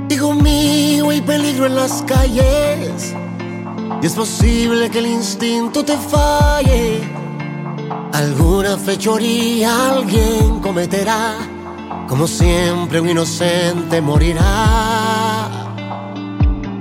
Hijo 0.08 0.34
mío, 0.34 1.10
hay 1.10 1.20
peligro 1.20 1.66
en 1.66 1.76
las 1.76 2.02
calles 2.02 3.14
y 4.02 4.06
es 4.06 4.12
posible 4.12 4.90
que 4.90 4.98
el 4.98 5.06
instinto 5.06 5.84
te 5.84 5.96
falle. 5.96 7.00
Alguna 8.12 8.76
fechoría 8.76 9.92
alguien 9.92 10.60
cometerá 10.60 11.59
como 12.10 12.26
siempre 12.26 13.00
un 13.00 13.08
inocente 13.08 14.00
morirá. 14.00 15.48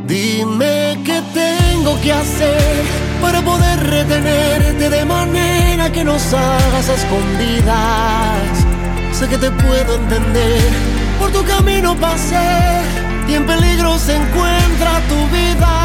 Dime 0.07 0.97
qué 1.05 1.21
tengo 1.31 2.01
que 2.01 2.11
hacer 2.11 2.83
para 3.21 3.39
poder 3.43 3.79
retenerte 3.91 4.89
de 4.89 5.05
manera 5.05 5.91
que 5.91 6.03
nos 6.03 6.33
hagas 6.33 6.89
escondidas. 6.89 8.65
Sé 9.11 9.27
que 9.27 9.37
te 9.37 9.51
puedo 9.51 9.97
entender, 9.97 10.71
por 11.19 11.31
tu 11.31 11.45
camino 11.45 11.95
pasé 11.95 12.81
y 13.27 13.35
en 13.35 13.45
peligro 13.45 13.99
se 13.99 14.15
encuentra 14.15 14.99
tu 15.09 15.27
vida. 15.37 15.75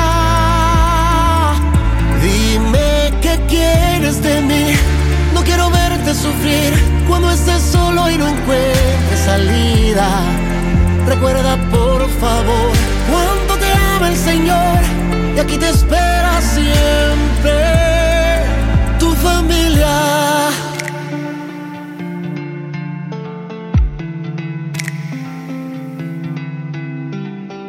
Dime 2.23 3.13
qué 3.21 3.39
quieres 3.47 4.23
de 4.23 4.41
mí, 4.41 4.73
no 5.35 5.43
quiero 5.43 5.69
verte 5.71 6.15
sufrir 6.15 6.73
cuando 7.09 7.31
estés 7.31 7.63
solo 7.63 8.09
y 8.09 8.17
no 8.17 8.29
encuentres 8.29 9.21
salida. 9.25 10.09
Recuerda 11.07 11.57
por 11.71 12.09
favor 12.21 12.73
cuánto 13.11 13.57
te 13.59 13.71
ama 13.95 14.09
el 14.09 14.17
Señor 14.17 14.79
y 15.37 15.39
aquí 15.39 15.59
te 15.59 15.69
espera 15.69 16.41
siempre 16.41 17.57
tu 18.99 19.13
familia. 19.17 20.51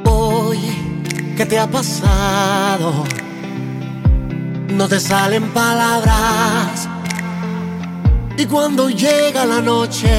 Hoy, 0.06 0.60
¿qué 1.36 1.46
te 1.46 1.60
ha 1.60 1.68
pasado? 1.68 3.04
No 4.70 4.88
te 4.88 5.00
salen 5.00 5.44
palabras 5.52 6.90
y 8.38 8.46
cuando 8.46 8.90
llega 8.90 9.46
la 9.46 9.62
noche, 9.62 10.10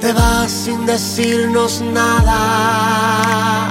te 0.00 0.12
vas 0.12 0.50
sin 0.50 0.86
decirnos 0.86 1.82
nada. 1.82 3.70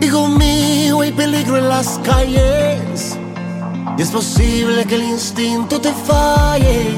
Hijo 0.00 0.28
mío, 0.28 1.02
hay 1.02 1.12
peligro 1.12 1.58
en 1.58 1.68
las 1.68 2.00
calles. 2.04 3.16
Y 3.96 4.02
es 4.02 4.10
posible 4.10 4.84
que 4.84 4.96
el 4.96 5.04
instinto 5.04 5.80
te 5.80 5.92
falle. 5.92 6.88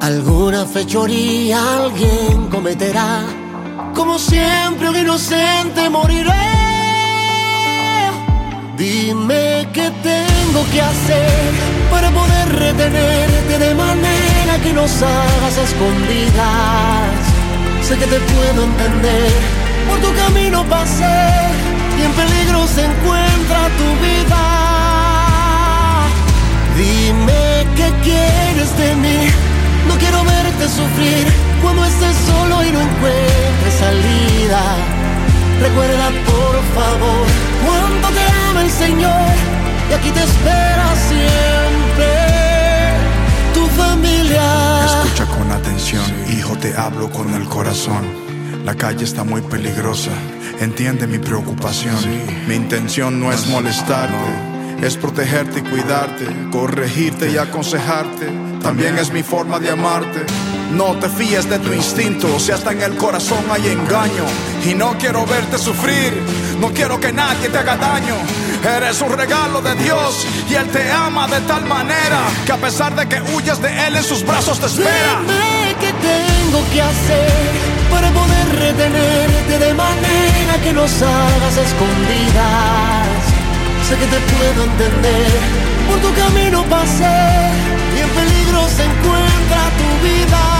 Alguna 0.00 0.66
fechoría 0.66 1.84
alguien 1.84 2.48
cometerá. 2.48 3.22
Como 3.94 4.18
siempre, 4.18 4.90
un 4.90 4.96
inocente 4.96 5.88
morirá. 5.88 6.34
Dime 8.76 9.68
qué 9.72 9.90
tengo 10.02 10.64
que 10.72 10.80
hacer 10.80 11.77
para 11.90 12.10
poder 12.10 12.48
retenerte 12.58 13.58
de 13.58 13.74
manera 13.74 14.58
que 14.62 14.72
nos 14.72 15.02
hagas 15.02 15.56
escondidas. 15.56 17.10
Sé 17.82 17.96
que 17.96 18.06
te 18.06 18.20
puedo 18.20 18.64
entender, 18.64 19.30
por 19.88 19.98
tu 20.00 20.14
camino 20.14 20.64
pasé 20.64 21.18
y 21.98 22.02
en 22.02 22.12
peligro 22.12 22.66
se 22.66 22.84
encuentra 22.84 23.60
tu 23.80 23.88
vida. 24.06 24.44
Dime 26.76 27.66
qué 27.76 27.92
quieres 28.02 28.76
de 28.78 28.94
mí, 28.96 29.18
no 29.88 29.94
quiero 29.96 30.22
verte 30.24 30.68
sufrir 30.68 31.26
cuando 31.62 31.84
estés 31.84 32.16
solo 32.26 32.64
y 32.64 32.70
no 32.72 32.80
encuentres 32.80 33.74
salida. 33.78 34.62
Recuerda 35.60 36.06
por 36.32 36.54
favor 36.76 37.26
cuánto 37.64 38.08
te 38.08 38.24
ama 38.48 38.62
el 38.62 38.70
Señor 38.70 39.32
y 39.90 39.94
aquí 39.94 40.10
te 40.10 40.22
espera 40.22 40.86
siempre 41.08 41.77
familia. 44.28 44.84
Escucha 44.84 45.26
con 45.26 45.50
atención, 45.50 46.04
hijo, 46.30 46.56
te 46.56 46.76
hablo 46.76 47.10
con 47.10 47.32
el 47.34 47.44
corazón. 47.48 48.06
La 48.64 48.74
calle 48.74 49.04
está 49.04 49.24
muy 49.24 49.40
peligrosa, 49.40 50.10
entiende 50.60 51.06
mi 51.06 51.18
preocupación. 51.18 51.96
Mi 52.46 52.54
intención 52.54 53.20
no 53.20 53.32
es 53.32 53.46
molestarte, 53.48 54.86
es 54.86 54.96
protegerte 54.96 55.60
y 55.60 55.62
cuidarte, 55.62 56.26
corregirte 56.50 57.30
y 57.30 57.38
aconsejarte. 57.38 58.26
También 58.62 58.98
es 58.98 59.12
mi 59.12 59.22
forma 59.22 59.58
de 59.58 59.70
amarte. 59.70 60.26
No 60.72 60.94
te 60.96 61.08
fíes 61.08 61.48
de 61.48 61.58
tu 61.58 61.72
instinto, 61.72 62.38
si 62.38 62.52
hasta 62.52 62.72
en 62.72 62.82
el 62.82 62.96
corazón 62.96 63.44
hay 63.50 63.68
engaño. 63.68 64.24
Y 64.64 64.74
no 64.74 64.96
quiero 64.98 65.24
verte 65.26 65.58
sufrir, 65.58 66.12
no 66.60 66.68
quiero 66.72 67.00
que 67.00 67.12
nadie 67.12 67.48
te 67.48 67.58
haga 67.58 67.76
daño. 67.76 68.14
Eres 68.64 69.00
un 69.00 69.16
regalo 69.16 69.62
de 69.62 69.74
Dios 69.76 70.26
y 70.50 70.54
Él 70.54 70.68
te 70.68 70.90
ama 70.90 71.26
de 71.28 71.40
tal 71.42 71.64
manera 71.64 72.20
que 72.44 72.52
a 72.52 72.56
pesar 72.56 72.94
de 72.94 73.08
que 73.08 73.20
huyas 73.32 73.62
de 73.62 73.68
Él 73.86 73.96
en 73.96 74.02
sus 74.02 74.24
brazos 74.26 74.58
te 74.58 74.66
espera. 74.66 75.20
Dime 75.20 75.76
qué 75.80 75.92
tengo 75.92 76.62
que 76.72 76.82
hacer 76.82 77.50
para 77.90 78.10
poder 78.10 78.58
retenerte 78.58 79.58
de 79.58 79.74
manera 79.74 80.58
que 80.62 80.72
nos 80.72 80.90
hagas 81.00 81.56
escondidas. 81.56 83.06
Sé 83.88 83.96
que 83.96 84.06
te 84.06 84.18
puedo 84.36 84.64
entender, 84.64 85.40
por 85.88 85.98
tu 86.00 86.14
camino 86.14 86.62
pasé 86.64 87.48
y 87.96 88.00
en 88.00 88.08
peligro 88.10 88.68
se 88.68 88.84
encuentra 88.84 89.60
tu 89.78 90.06
vida. 90.06 90.57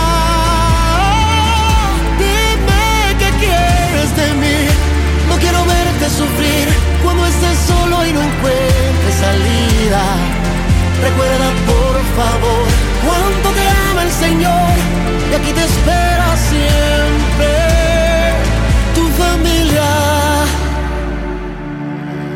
Quiero 5.39 5.65
verte 5.65 6.09
sufrir 6.09 6.67
cuando 7.03 7.25
estés 7.25 7.57
solo 7.67 8.05
y 8.05 8.13
no 8.13 8.21
encuentres 8.21 9.15
salida. 9.19 10.01
Recuerda 11.01 11.49
por 11.65 11.95
favor 12.15 12.65
cuánto 13.05 13.49
te 13.51 13.67
ama 13.91 14.03
el 14.03 14.11
Señor 14.11 14.69
y 15.31 15.33
aquí 15.33 15.53
te 15.53 15.63
espera 15.63 16.37
siempre 16.49 17.53
tu 18.95 19.07
familia. 19.21 19.89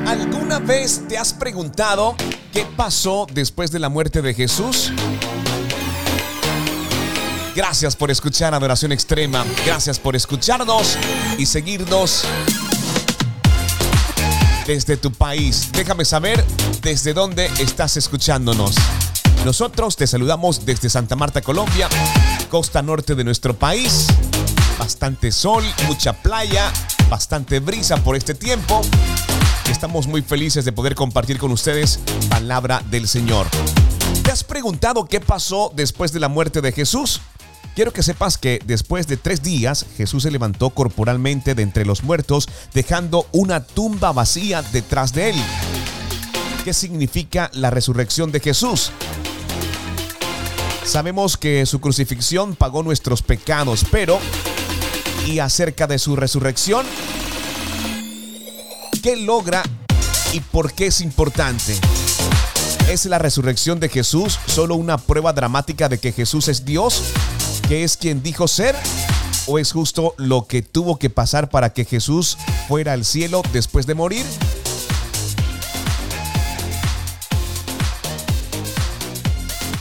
¿Alguna 0.08 0.60
vez 0.60 1.02
te 1.08 1.18
has 1.18 1.34
preguntado 1.34 2.16
qué 2.52 2.66
pasó 2.78 3.28
después 3.34 3.72
de 3.72 3.80
la 3.80 3.90
muerte 3.90 4.22
de 4.22 4.34
Jesús? 4.34 4.92
Gracias 7.56 7.96
por 7.96 8.10
escuchar 8.10 8.54
Adoración 8.56 8.92
Extrema. 8.92 9.46
Gracias 9.66 10.00
por 10.00 10.16
escucharnos 10.16 10.98
y 11.38 11.46
seguirnos 11.46 12.26
desde 14.66 14.98
tu 14.98 15.12
país. 15.12 15.70
Déjame 15.74 16.06
saber 16.06 16.44
desde 16.82 17.14
dónde 17.14 17.50
estás 17.60 17.98
escuchándonos. 17.98 18.76
Nosotros 19.46 19.98
te 19.98 20.08
saludamos 20.08 20.66
desde 20.66 20.90
Santa 20.90 21.16
Marta, 21.16 21.42
Colombia, 21.42 21.90
costa 22.50 22.82
norte 22.82 23.16
de 23.16 23.24
nuestro 23.24 23.54
país. 23.54 24.08
Bastante 24.80 25.32
sol, 25.32 25.64
mucha 25.86 26.14
playa, 26.14 26.72
bastante 27.10 27.60
brisa 27.60 27.98
por 27.98 28.16
este 28.16 28.34
tiempo. 28.34 28.82
Estamos 29.70 30.08
muy 30.08 30.22
felices 30.22 30.66
de 30.66 30.72
poder 30.72 30.96
compartir 30.96 31.38
con 31.38 31.52
ustedes 31.52 32.00
palabra 32.30 32.82
del 32.90 33.08
Señor. 33.08 33.48
¿Te 34.24 34.32
has 34.32 34.44
preguntado 34.44 35.06
qué 35.06 35.20
pasó 35.20 35.72
después 35.76 36.14
de 36.14 36.20
la 36.22 36.30
muerte 36.30 36.62
de 36.62 36.72
Jesús? 36.72 37.20
Quiero 37.76 37.92
que 37.92 38.04
sepas 38.04 38.38
que 38.38 38.60
después 38.66 39.08
de 39.08 39.18
tres 39.18 39.42
días 39.42 39.88
Jesús 39.98 40.24
se 40.24 40.32
levantó 40.32 40.70
corporalmente 40.70 41.56
de 41.56 41.64
entre 41.64 41.86
los 41.86 42.04
muertos, 42.04 42.48
dejando 42.74 43.26
una 43.32 43.64
tumba 43.64 44.12
vacía 44.12 44.62
detrás 44.62 45.14
de 45.14 45.32
él. 45.32 45.36
¿Qué 46.64 46.74
significa 46.74 47.50
la 47.54 47.72
resurrección 47.72 48.32
de 48.32 48.40
Jesús? 48.40 48.92
Sabemos 50.86 51.36
que 51.36 51.66
su 51.66 51.82
crucifixión 51.82 52.56
pagó 52.56 52.84
nuestros 52.84 53.24
pecados, 53.24 53.86
pero 53.90 54.20
¿y 55.26 55.40
acerca 55.40 55.88
de 55.88 55.98
su 55.98 56.16
resurrección? 56.16 56.86
¿Qué 59.02 59.16
logra 59.16 59.64
y 60.32 60.42
por 60.42 60.74
qué 60.74 60.88
es 60.88 61.02
importante? 61.02 61.76
¿Es 62.88 63.06
la 63.06 63.18
resurrección 63.18 63.80
de 63.80 63.90
Jesús 63.90 64.38
solo 64.46 64.76
una 64.76 64.98
prueba 64.98 65.34
dramática 65.34 65.90
de 65.90 65.98
que 65.98 66.12
Jesús 66.12 66.48
es 66.50 66.66
Dios? 66.66 67.02
¿Que 67.68 67.84
es 67.84 67.98
quien 67.98 68.22
dijo 68.22 68.48
ser? 68.48 68.76
¿O 69.48 69.60
es 69.60 69.72
justo 69.72 70.14
lo 70.18 70.48
que 70.48 70.62
tuvo 70.62 71.00
que 71.00 71.10
pasar 71.10 71.50
para 71.50 71.74
que 71.74 71.86
Jesús 71.86 72.38
fuera 72.68 72.94
al 72.94 73.06
cielo 73.06 73.42
después 73.52 73.86
de 73.88 73.94
morir? 73.94 74.26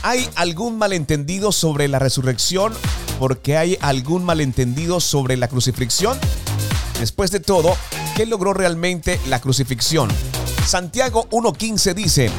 ¿Hay 0.01 0.29
algún 0.35 0.77
malentendido 0.77 1.51
sobre 1.51 1.87
la 1.87 1.99
resurrección 1.99 2.73
porque 3.19 3.57
hay 3.57 3.77
algún 3.79 4.23
malentendido 4.23 4.99
sobre 4.99 5.37
la 5.37 5.47
crucifixión? 5.47 6.17
Después 6.99 7.31
de 7.31 7.39
todo, 7.39 7.77
¿qué 8.15 8.25
logró 8.25 8.53
realmente 8.53 9.19
la 9.27 9.39
crucifixión? 9.39 10.09
Santiago 10.65 11.27
1.15 11.31 11.93
dice, 11.93 12.31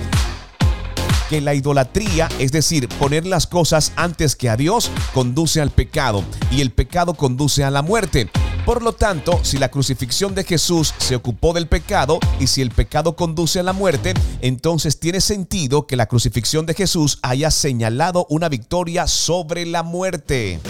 que 1.35 1.41
la 1.41 1.55
idolatría, 1.55 2.29
es 2.39 2.53
decir, 2.53 2.89
poner 2.91 3.27
las 3.27 3.49
cosas 3.49 3.91
antes 3.97 4.37
que 4.37 4.49
a 4.49 4.57
Dios, 4.57 4.93
conduce 5.13 5.61
al 5.61 5.71
pecado 5.71 6.23
y 6.53 6.61
el 6.61 6.71
pecado 6.71 7.15
conduce 7.15 7.65
a 7.65 7.73
la 7.73 7.83
muerte. 7.83 8.31
Por 8.65 8.85
lo 8.85 8.93
tanto, 8.93 9.41
si 9.43 9.59
la 9.59 9.69
crucifixión 9.69 10.37
de 10.37 10.45
Jesús 10.45 10.95
se 10.97 11.17
ocupó 11.17 11.53
del 11.53 11.67
pecado 11.67 12.21
y 12.39 12.47
si 12.47 12.63
el 12.63 12.71
pecado 12.71 13.17
conduce 13.17 13.59
a 13.59 13.65
la 13.65 13.73
muerte, 13.73 14.15
entonces 14.43 15.01
tiene 15.01 15.21
sentido 15.21 15.89
que 15.89 15.97
la 15.97 16.07
crucifixión 16.07 16.67
de 16.67 16.75
Jesús 16.75 17.19
haya 17.23 17.51
señalado 17.51 18.29
una 18.31 18.49
victoria 18.49 19.09
sobre 19.09 19.67
la 19.67 19.83
muerte. 19.83 20.61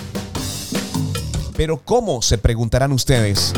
Pero 1.59 1.85
¿cómo? 1.85 2.23
se 2.23 2.39
preguntarán 2.39 2.93
ustedes. 2.93 3.53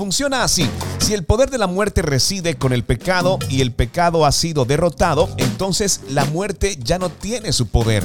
Funciona 0.00 0.44
así. 0.44 0.66
Si 0.96 1.12
el 1.12 1.24
poder 1.24 1.50
de 1.50 1.58
la 1.58 1.66
muerte 1.66 2.00
reside 2.00 2.54
con 2.54 2.72
el 2.72 2.84
pecado 2.84 3.38
y 3.50 3.60
el 3.60 3.70
pecado 3.70 4.24
ha 4.24 4.32
sido 4.32 4.64
derrotado, 4.64 5.28
entonces 5.36 6.00
la 6.08 6.24
muerte 6.24 6.78
ya 6.82 6.98
no 6.98 7.10
tiene 7.10 7.52
su 7.52 7.66
poder. 7.66 8.02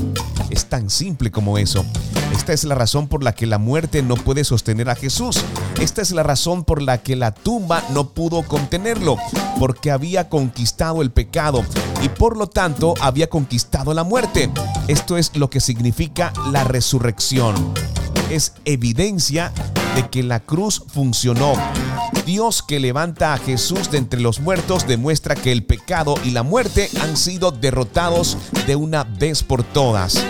Es 0.49 0.65
tan 0.65 0.89
simple 0.89 1.31
como 1.31 1.57
eso. 1.57 1.85
Esta 2.33 2.51
es 2.51 2.65
la 2.65 2.75
razón 2.75 3.07
por 3.07 3.23
la 3.23 3.33
que 3.33 3.45
la 3.45 3.59
muerte 3.59 4.03
no 4.03 4.15
puede 4.15 4.43
sostener 4.43 4.89
a 4.89 4.95
Jesús. 4.95 5.39
Esta 5.79 6.01
es 6.01 6.11
la 6.11 6.23
razón 6.23 6.65
por 6.65 6.81
la 6.81 6.97
que 6.97 7.15
la 7.15 7.31
tumba 7.31 7.81
no 7.91 8.09
pudo 8.09 8.43
contenerlo, 8.43 9.15
porque 9.57 9.89
había 9.89 10.27
conquistado 10.27 11.01
el 11.01 11.11
pecado 11.11 11.63
y 12.01 12.09
por 12.09 12.35
lo 12.35 12.47
tanto 12.47 12.95
había 12.99 13.29
conquistado 13.29 13.93
la 13.93 14.03
muerte. 14.03 14.51
Esto 14.89 15.15
es 15.15 15.33
lo 15.37 15.49
que 15.49 15.61
significa 15.61 16.33
la 16.51 16.65
resurrección. 16.65 17.55
Es 18.29 18.51
evidencia 18.65 19.53
de 19.95 20.09
que 20.09 20.23
la 20.23 20.41
cruz 20.41 20.83
funcionó. 20.87 21.53
Dios 22.25 22.61
que 22.61 22.79
levanta 22.79 23.33
a 23.33 23.37
Jesús 23.37 23.91
de 23.91 23.97
entre 23.97 24.19
los 24.19 24.39
muertos 24.39 24.87
demuestra 24.87 25.35
que 25.35 25.51
el 25.51 25.63
pecado 25.63 26.15
y 26.23 26.31
la 26.31 26.43
muerte 26.43 26.89
han 27.01 27.17
sido 27.17 27.51
derrotados 27.51 28.37
de 28.67 28.75
una 28.75 29.03
vez 29.03 29.43
por 29.43 29.63
todas. 29.63 30.23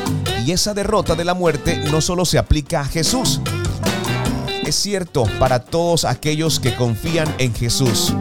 Y 0.45 0.51
esa 0.51 0.73
derrota 0.73 1.15
de 1.15 1.25
la 1.25 1.34
muerte 1.34 1.78
no 1.91 2.01
solo 2.01 2.25
se 2.25 2.38
aplica 2.38 2.82
a 2.82 2.86
Jesús, 2.86 3.41
es 4.65 4.75
cierto 4.75 5.25
para 5.39 5.60
todos 5.60 6.06
aquellos 6.06 6.60
que 6.60 6.75
confían 6.75 7.34
en 7.38 7.54
Jesús. 7.54 8.13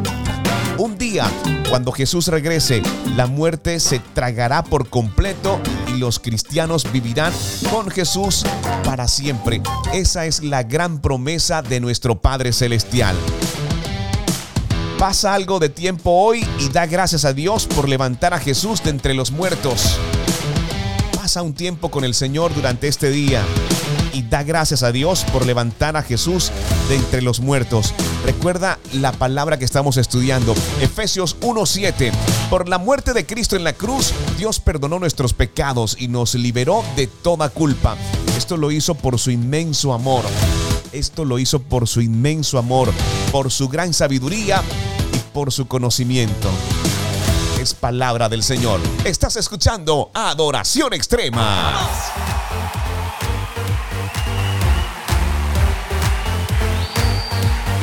Cuando 1.68 1.92
Jesús 1.92 2.27
regrese, 2.27 2.83
la 3.16 3.27
muerte 3.27 3.79
se 3.79 4.00
tragará 4.00 4.64
por 4.64 4.88
completo 4.88 5.61
y 5.88 5.98
los 5.98 6.18
cristianos 6.18 6.90
vivirán 6.90 7.33
con 7.70 7.88
Jesús 7.88 8.44
para 8.85 9.07
siempre. 9.07 9.62
Esa 9.92 10.27
es 10.27 10.42
la 10.42 10.64
gran 10.64 11.00
promesa 11.00 11.62
de 11.62 11.79
nuestro 11.79 12.20
Padre 12.20 12.53
Celestial. 12.53 13.14
Pasa 14.98 15.35
algo 15.35 15.61
de 15.61 15.68
tiempo 15.68 16.11
hoy 16.11 16.44
y 16.59 16.68
da 16.70 16.87
gracias 16.87 17.24
a 17.24 17.33
Dios 17.33 17.66
por 17.66 17.88
levantar 17.88 18.35
a 18.35 18.40
Jesús 18.40 18.83
de 18.83 18.90
entre 18.90 19.14
los 19.14 19.31
muertos. 19.31 19.98
Pasa 21.14 21.42
un 21.42 21.55
tiempo 21.55 21.90
con 21.90 22.05
el 22.05 22.14
Señor 22.14 22.53
durante 22.55 22.88
este 22.88 23.11
día 23.11 23.42
y 24.12 24.22
da 24.22 24.42
gracias 24.42 24.83
a 24.83 24.90
Dios 24.90 25.24
por 25.33 25.46
levantar 25.46 25.96
a 25.96 26.03
Jesús 26.03 26.50
de 26.88 26.96
entre 26.96 27.22
los 27.22 27.40
muertos. 27.40 27.94
Recuerda 28.24 28.78
la 28.92 29.12
palabra 29.12 29.58
que 29.58 29.64
estamos 29.64 29.96
estudiando, 29.96 30.54
Efesios 30.80 31.36
1:7. 31.40 32.12
Por 32.50 32.68
la 32.68 32.78
muerte 32.78 33.12
de 33.12 33.26
Cristo 33.26 33.56
en 33.56 33.64
la 33.64 33.72
cruz, 33.72 34.12
Dios 34.38 34.60
perdonó 34.60 34.98
nuestros 34.98 35.34
pecados 35.34 35.96
y 35.98 36.08
nos 36.08 36.34
liberó 36.34 36.84
de 36.96 37.06
toda 37.06 37.48
culpa. 37.48 37.96
Esto 38.36 38.56
lo 38.56 38.70
hizo 38.70 38.94
por 38.94 39.18
su 39.18 39.30
inmenso 39.30 39.92
amor. 39.92 40.24
Esto 40.92 41.24
lo 41.24 41.38
hizo 41.38 41.60
por 41.60 41.88
su 41.88 42.00
inmenso 42.00 42.58
amor, 42.58 42.92
por 43.32 43.50
su 43.50 43.68
gran 43.68 43.92
sabiduría 43.92 44.62
y 45.12 45.18
por 45.32 45.52
su 45.52 45.66
conocimiento. 45.66 46.48
Es 47.60 47.74
palabra 47.74 48.28
del 48.28 48.42
Señor. 48.42 48.80
Estás 49.04 49.36
escuchando 49.36 50.10
Adoración 50.12 50.92
Extrema. 50.92 51.88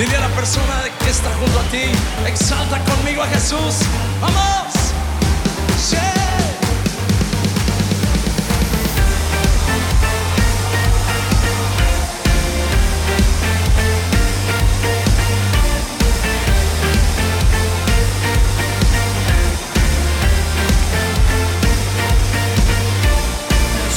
Dile 0.02 0.18
a 0.18 0.22
la 0.22 0.30
persona 0.30 0.82
que 0.98 1.12
está 1.12 1.30
junto 1.36 1.60
a 1.60 1.64
ti, 1.66 1.84
exalta 2.26 2.84
conmigo 2.86 3.22
a 3.22 3.28
Jesús. 3.28 3.82
¡Vamos! 4.20 4.74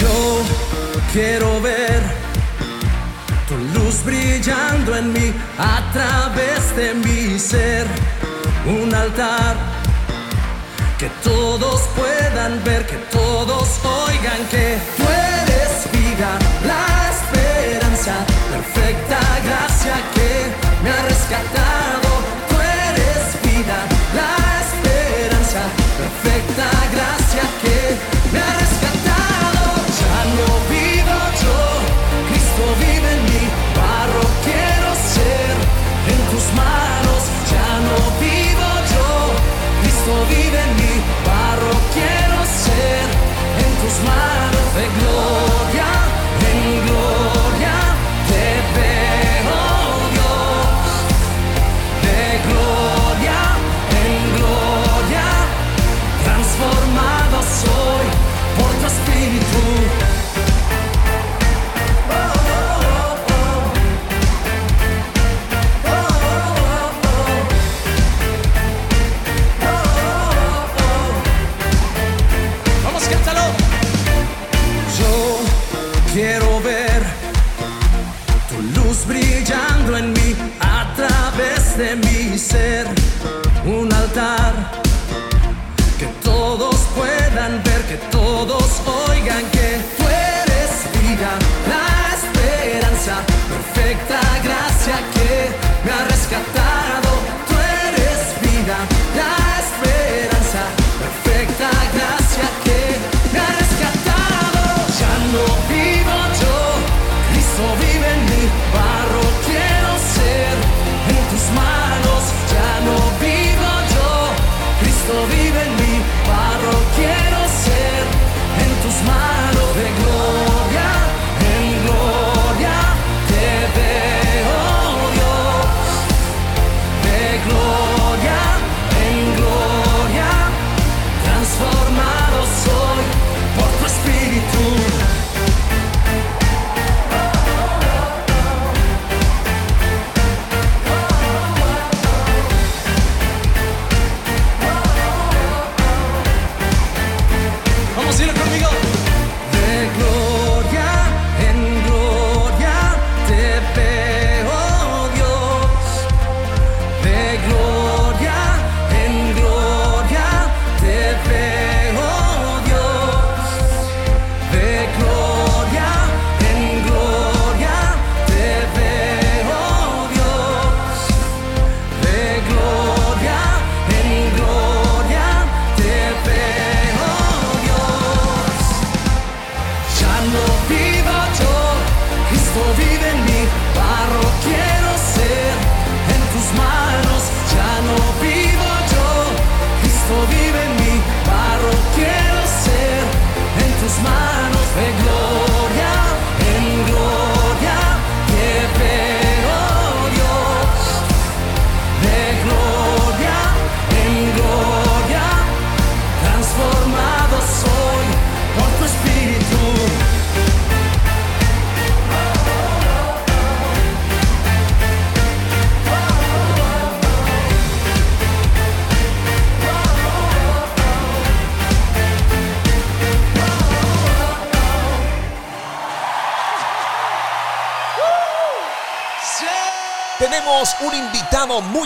Yo 0.02 0.42
quiero 1.14 1.62
ver 1.62 1.93
brillando 4.02 4.96
en 4.96 5.12
mí 5.12 5.32
a 5.58 5.82
través 5.92 6.74
de 6.76 6.94
mi 6.94 7.38
ser. 7.38 7.86
Un 8.66 8.94
altar 8.94 9.56
que 10.98 11.08
todos 11.22 11.82
puedan 11.94 12.62
ver, 12.64 12.86
que 12.86 12.96
todos 13.12 13.68
oigan 14.06 14.42
que 14.50 14.78
tú 14.96 15.02
eres 15.02 15.72
vida, 15.92 16.30
la 16.70 16.86
esperanza, 17.14 18.14
perfecta 18.50 19.20
gracia 19.44 19.94
que 20.14 20.30
me 20.82 20.90
ha 20.90 21.02
rescatado. 21.02 21.63
smile. 44.04 44.43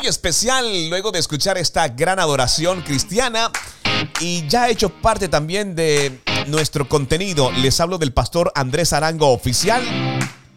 Especial 0.09 0.89
luego 0.89 1.13
de 1.13 1.19
escuchar 1.19 1.59
esta 1.59 1.89
gran 1.89 2.19
adoración 2.19 2.83
cristiana 2.83 3.51
y 4.21 4.47
ya 4.49 4.69
hecho 4.69 4.91
parte 4.91 5.29
también 5.29 5.75
de 5.75 6.21
nuestro 6.47 6.89
contenido. 6.89 7.51
Les 7.53 7.79
hablo 7.81 7.99
del 7.99 8.13
pastor 8.13 8.51
Andrés 8.55 8.93
Arango 8.93 9.31
Oficial. 9.33 9.83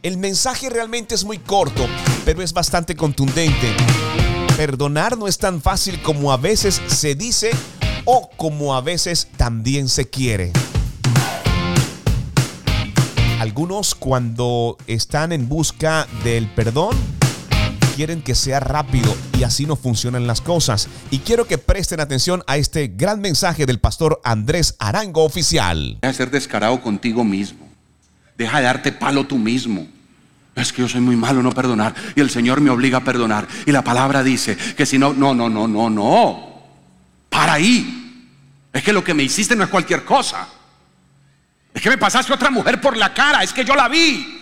El 0.03 0.17
mensaje 0.17 0.69
realmente 0.69 1.15
es 1.15 1.25
muy 1.25 1.37
corto, 1.37 1.85
pero 2.25 2.41
es 2.41 2.53
bastante 2.53 2.95
contundente. 2.95 3.75
Perdonar 4.55 5.17
no 5.17 5.27
es 5.27 5.37
tan 5.37 5.61
fácil 5.61 6.01
como 6.01 6.31
a 6.31 6.37
veces 6.37 6.81
se 6.87 7.15
dice 7.15 7.51
o 8.05 8.29
como 8.37 8.73
a 8.73 8.81
veces 8.81 9.27
también 9.37 9.89
se 9.89 10.09
quiere. 10.09 10.51
Algunos 13.39 13.95
cuando 13.95 14.77
están 14.87 15.31
en 15.31 15.49
busca 15.49 16.07
del 16.23 16.47
perdón 16.53 17.20
quieren 17.95 18.21
que 18.21 18.35
sea 18.35 18.59
rápido 18.59 19.15
y 19.37 19.43
así 19.43 19.65
no 19.65 19.75
funcionan 19.75 20.27
las 20.27 20.41
cosas. 20.41 20.87
Y 21.09 21.19
quiero 21.19 21.45
que 21.45 21.57
presten 21.57 21.99
atención 21.99 22.43
a 22.47 22.57
este 22.57 22.87
gran 22.87 23.21
mensaje 23.21 23.65
del 23.65 23.79
pastor 23.79 24.21
Andrés 24.23 24.75
Arango 24.79 25.23
Oficial. 25.23 25.97
Deja 26.01 26.11
de 26.11 26.17
ser 26.17 26.31
descarado 26.31 26.81
contigo 26.81 27.23
mismo. 27.23 27.69
Deja 28.37 28.57
de 28.57 28.63
darte 28.63 28.91
palo 28.91 29.25
tú 29.25 29.37
mismo. 29.37 29.87
Es 30.55 30.73
que 30.73 30.81
yo 30.81 30.89
soy 30.89 31.01
muy 31.01 31.15
malo 31.15 31.41
no 31.41 31.51
perdonar 31.51 31.93
y 32.15 32.19
el 32.19 32.29
Señor 32.29 32.59
me 32.61 32.69
obliga 32.69 32.99
a 32.99 33.03
perdonar. 33.03 33.47
Y 33.65 33.71
la 33.71 33.83
palabra 33.83 34.23
dice 34.23 34.57
que 34.75 34.85
si 34.85 34.97
no, 34.97 35.13
no, 35.13 35.33
no, 35.33 35.49
no, 35.49 35.67
no, 35.67 35.89
no. 35.89 36.63
Para 37.29 37.53
ahí. 37.53 37.97
Es 38.73 38.83
que 38.83 38.93
lo 38.93 39.03
que 39.03 39.13
me 39.13 39.23
hiciste 39.23 39.55
no 39.55 39.63
es 39.63 39.69
cualquier 39.69 40.03
cosa. 40.03 40.47
Es 41.73 41.81
que 41.81 41.89
me 41.89 41.97
pasaste 41.97 42.33
otra 42.33 42.49
mujer 42.49 42.81
por 42.81 42.97
la 42.97 43.13
cara, 43.13 43.43
es 43.43 43.53
que 43.53 43.63
yo 43.63 43.75
la 43.75 43.87
vi. 43.87 44.40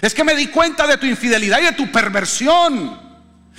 Es 0.00 0.14
que 0.14 0.24
me 0.24 0.34
di 0.34 0.46
cuenta 0.48 0.86
de 0.86 0.96
tu 0.96 1.06
infidelidad 1.06 1.60
y 1.60 1.64
de 1.64 1.72
tu 1.72 1.90
perversión. 1.90 3.10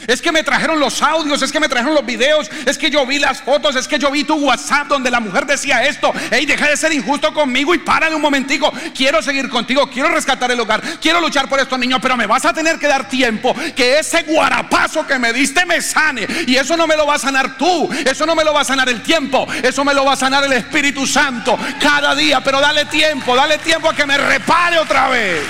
Es 0.07 0.21
que 0.21 0.31
me 0.31 0.43
trajeron 0.43 0.79
los 0.79 1.01
audios, 1.01 1.41
es 1.41 1.51
que 1.51 1.59
me 1.59 1.69
trajeron 1.69 1.93
los 1.93 2.05
videos, 2.05 2.49
es 2.65 2.77
que 2.77 2.89
yo 2.89 3.05
vi 3.05 3.19
las 3.19 3.41
fotos, 3.41 3.75
es 3.75 3.87
que 3.87 3.99
yo 3.99 4.09
vi 4.09 4.23
tu 4.23 4.33
WhatsApp 4.35 4.87
donde 4.87 5.11
la 5.11 5.19
mujer 5.19 5.45
decía 5.45 5.85
esto. 5.85 6.11
Ey, 6.31 6.45
deja 6.45 6.67
de 6.67 6.77
ser 6.77 6.91
injusto 6.91 7.33
conmigo 7.33 7.75
y 7.75 7.79
párale 7.79 8.15
un 8.15 8.21
momentico. 8.21 8.73
Quiero 8.95 9.21
seguir 9.21 9.47
contigo, 9.49 9.87
quiero 9.91 10.09
rescatar 10.09 10.49
el 10.51 10.59
hogar, 10.59 10.81
quiero 10.99 11.21
luchar 11.21 11.47
por 11.47 11.59
estos 11.59 11.77
niños, 11.77 11.99
pero 12.01 12.17
me 12.17 12.25
vas 12.25 12.45
a 12.45 12.53
tener 12.53 12.79
que 12.79 12.87
dar 12.87 13.07
tiempo 13.07 13.55
que 13.75 13.99
ese 13.99 14.23
guarapazo 14.23 15.05
que 15.05 15.19
me 15.19 15.33
diste 15.33 15.65
me 15.65 15.81
sane. 15.81 16.25
Y 16.47 16.55
eso 16.55 16.75
no 16.75 16.87
me 16.87 16.95
lo 16.95 17.05
va 17.05 17.15
a 17.15 17.19
sanar 17.19 17.57
tú, 17.57 17.89
eso 18.03 18.25
no 18.25 18.33
me 18.33 18.43
lo 18.43 18.53
va 18.53 18.61
a 18.61 18.65
sanar 18.65 18.89
el 18.89 19.03
tiempo, 19.03 19.47
eso 19.61 19.85
me 19.85 19.93
lo 19.93 20.03
va 20.03 20.13
a 20.13 20.17
sanar 20.17 20.43
el 20.43 20.53
Espíritu 20.53 21.05
Santo 21.05 21.57
cada 21.79 22.15
día. 22.15 22.41
Pero 22.41 22.59
dale 22.59 22.85
tiempo, 22.85 23.35
dale 23.35 23.59
tiempo 23.59 23.89
a 23.89 23.95
que 23.95 24.05
me 24.07 24.17
repare 24.17 24.79
otra 24.79 25.09
vez. 25.09 25.43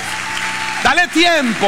Dale 0.84 1.08
tiempo. 1.10 1.68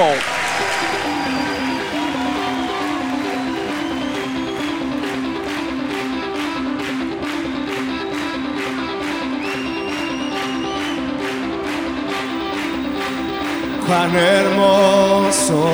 Cuán 13.85 14.15
hermoso 14.15 15.65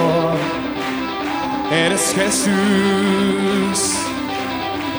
eres 1.71 2.13
Jesús, 2.13 3.95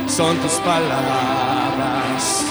son 0.07 0.36
tus 0.38 0.53
palabras, 0.53 2.45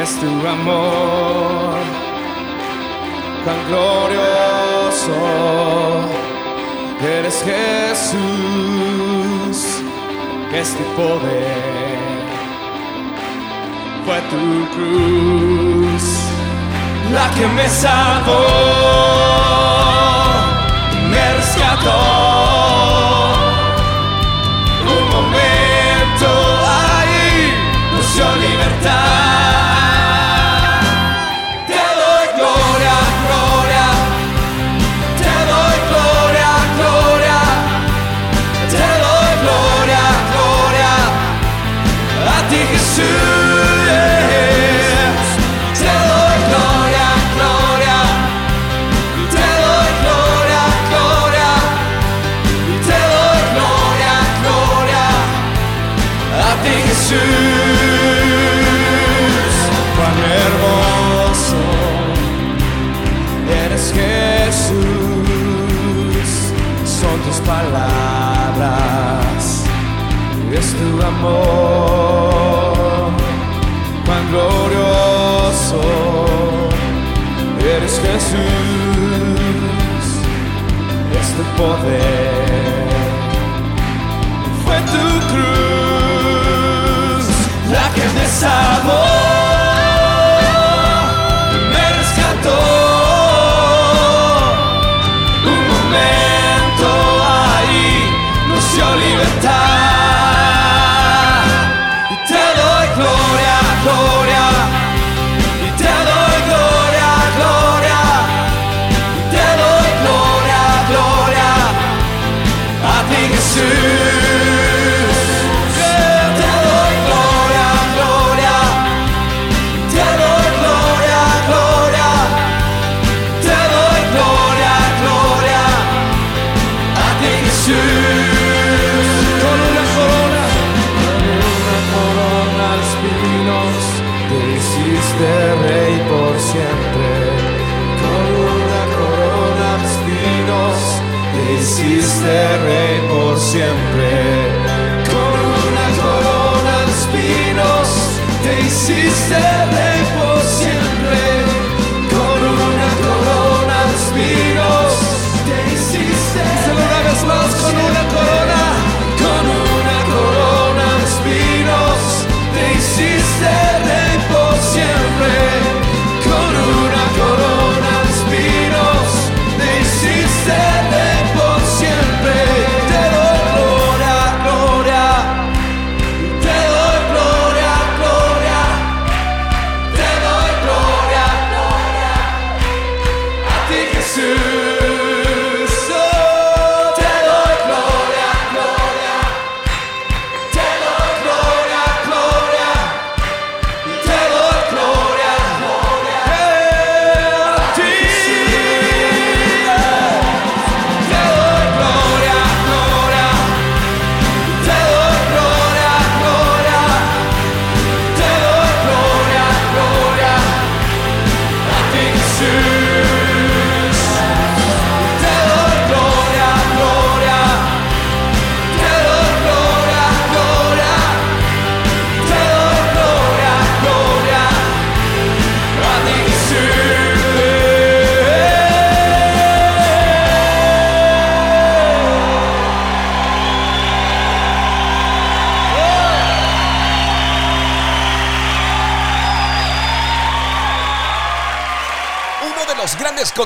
es 0.00 0.20
tu 0.20 0.26
amor, 0.46 1.74
cuán 3.44 3.68
glorioso 3.68 4.53
eres 7.02 7.42
Jesús, 7.44 8.18
es 10.52 10.68
tu 10.76 10.84
poder, 10.96 12.24
fue 14.06 14.18
tu 14.30 14.44
cruz 14.74 16.04
la 17.12 17.30
que 17.30 17.46
me 17.46 17.68
salvó, 17.68 18.46
me 21.10 21.34
rescató. 21.34 22.00
Un 24.96 25.04
momento 25.16 26.28
ahí 26.66 27.52
nos 27.92 28.06
dio 28.14 28.26
libertad. 28.36 29.13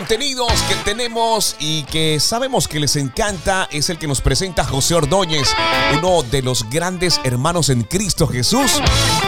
Contenidos 0.08 0.62
que 0.62 0.74
tenemos 0.86 1.54
y 1.58 1.82
que 1.82 2.18
sabemos 2.18 2.66
que 2.66 2.80
les 2.80 2.96
encanta 2.96 3.68
es 3.70 3.90
el 3.90 3.98
que 3.98 4.06
nos 4.06 4.22
presenta 4.22 4.64
José 4.64 4.94
Ordóñez, 4.94 5.54
uno 5.98 6.22
de 6.22 6.40
los 6.40 6.64
grandes 6.70 7.20
hermanos 7.24 7.68
en 7.68 7.82
Cristo 7.82 8.26
Jesús, 8.26 8.80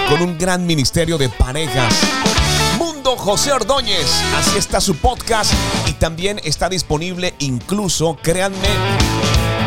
con 0.08 0.22
un 0.22 0.38
gran 0.38 0.64
ministerio 0.64 1.18
de 1.18 1.28
parejas. 1.28 1.92
Mundo 2.78 3.14
José 3.18 3.52
Ordóñez, 3.52 4.06
así 4.38 4.56
está 4.56 4.80
su 4.80 4.96
podcast 4.96 5.52
y 5.86 5.92
también 5.92 6.40
está 6.44 6.70
disponible 6.70 7.34
incluso, 7.40 8.16
créanme, 8.22 8.68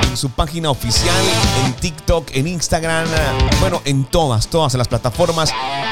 en 0.09 0.17
su 0.17 0.31
página 0.31 0.71
oficial, 0.71 1.23
en 1.63 1.73
TikTok, 1.73 2.29
en 2.33 2.47
Instagram, 2.47 3.05
bueno, 3.59 3.83
en 3.85 4.05
todas, 4.05 4.47
todas 4.47 4.73
las 4.73 4.87
plataformas. 4.87 5.51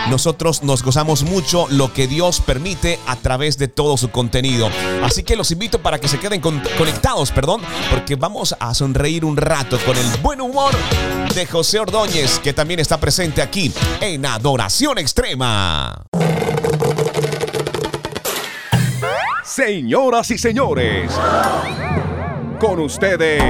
Nosotros 0.10 0.64
nos 0.64 0.84
gozamos 0.84 1.24
mucho 1.24 1.68
lo 1.70 1.94
que 1.94 2.08
Dios 2.08 2.42
permite 2.42 3.00
a 3.08 3.16
través 3.16 3.58
de 3.58 3.68
todo 3.68 3.96
su 3.98 4.10
contenido. 4.12 4.70
Así 5.04 5.24
que 5.24 5.36
los 5.36 5.52
invito 5.52 5.80
para 5.82 6.00
que 6.00 6.08
se 6.08 6.20
queden 6.20 6.42
con- 6.42 6.62
conectados, 6.78 7.32
perdón, 7.32 7.62
porque 7.92 8.16
vamos 8.16 8.56
a 8.60 8.74
sonreír 8.74 9.24
un 9.24 9.38
rato 9.38 9.78
con 9.86 9.96
el 9.96 10.06
buen 10.22 10.42
humor 10.42 10.74
de 11.34 11.46
José 11.46 11.80
Ordóñez, 11.80 12.40
que 12.40 12.52
también 12.54 12.80
está 12.80 13.00
presente 13.00 13.42
aquí 13.42 13.72
en 14.02 14.26
Adoración 14.26 14.98
Extrema. 14.98 16.04
Señoras 19.46 20.32
y 20.32 20.38
señores, 20.38 21.12
con 22.60 22.80
ustedes, 22.80 23.42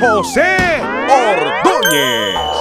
José 0.00 0.56
Ordóñez. 1.08 2.51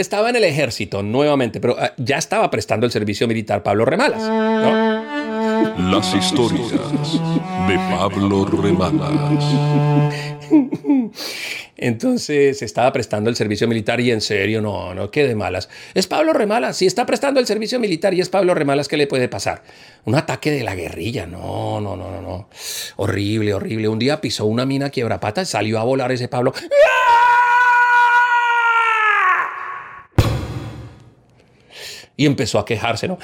Estaba 0.00 0.30
en 0.30 0.36
el 0.36 0.44
ejército 0.44 1.02
nuevamente, 1.02 1.60
pero 1.60 1.76
ah, 1.78 1.92
ya 1.98 2.16
estaba 2.16 2.50
prestando 2.50 2.86
el 2.86 2.92
servicio 2.92 3.28
militar 3.28 3.62
Pablo 3.62 3.84
Remalas. 3.84 4.22
¿no? 4.22 5.90
Las 5.90 6.14
historias 6.14 6.70
de 7.68 7.76
Pablo 7.90 8.46
Remalas. 8.46 9.44
Entonces 11.76 12.62
estaba 12.62 12.92
prestando 12.92 13.28
el 13.28 13.36
servicio 13.36 13.68
militar 13.68 14.00
y 14.00 14.10
en 14.10 14.22
serio, 14.22 14.62
no, 14.62 14.94
no, 14.94 15.10
qué 15.10 15.28
de 15.28 15.34
malas. 15.34 15.68
Es 15.92 16.06
Pablo 16.06 16.32
Remalas, 16.32 16.78
si 16.78 16.86
está 16.86 17.04
prestando 17.04 17.38
el 17.38 17.46
servicio 17.46 17.78
militar 17.78 18.14
y 18.14 18.22
es 18.22 18.30
Pablo 18.30 18.54
Remalas, 18.54 18.88
¿qué 18.88 18.96
le 18.96 19.06
puede 19.06 19.28
pasar? 19.28 19.62
Un 20.06 20.14
ataque 20.14 20.50
de 20.50 20.62
la 20.62 20.74
guerrilla, 20.74 21.26
no, 21.26 21.78
no, 21.80 21.94
no, 21.94 22.10
no, 22.10 22.22
no. 22.22 22.48
Horrible, 22.96 23.52
horrible. 23.52 23.88
Un 23.88 23.98
día 23.98 24.20
pisó 24.20 24.46
una 24.46 24.64
mina 24.64 24.88
quiebrapata 24.88 25.42
y 25.42 25.46
salió 25.46 25.78
a 25.78 25.84
volar 25.84 26.10
ese 26.10 26.28
Pablo. 26.28 26.54
Y 32.20 32.26
empezó 32.26 32.58
a 32.58 32.66
quejarse, 32.66 33.08
¿no? 33.08 33.18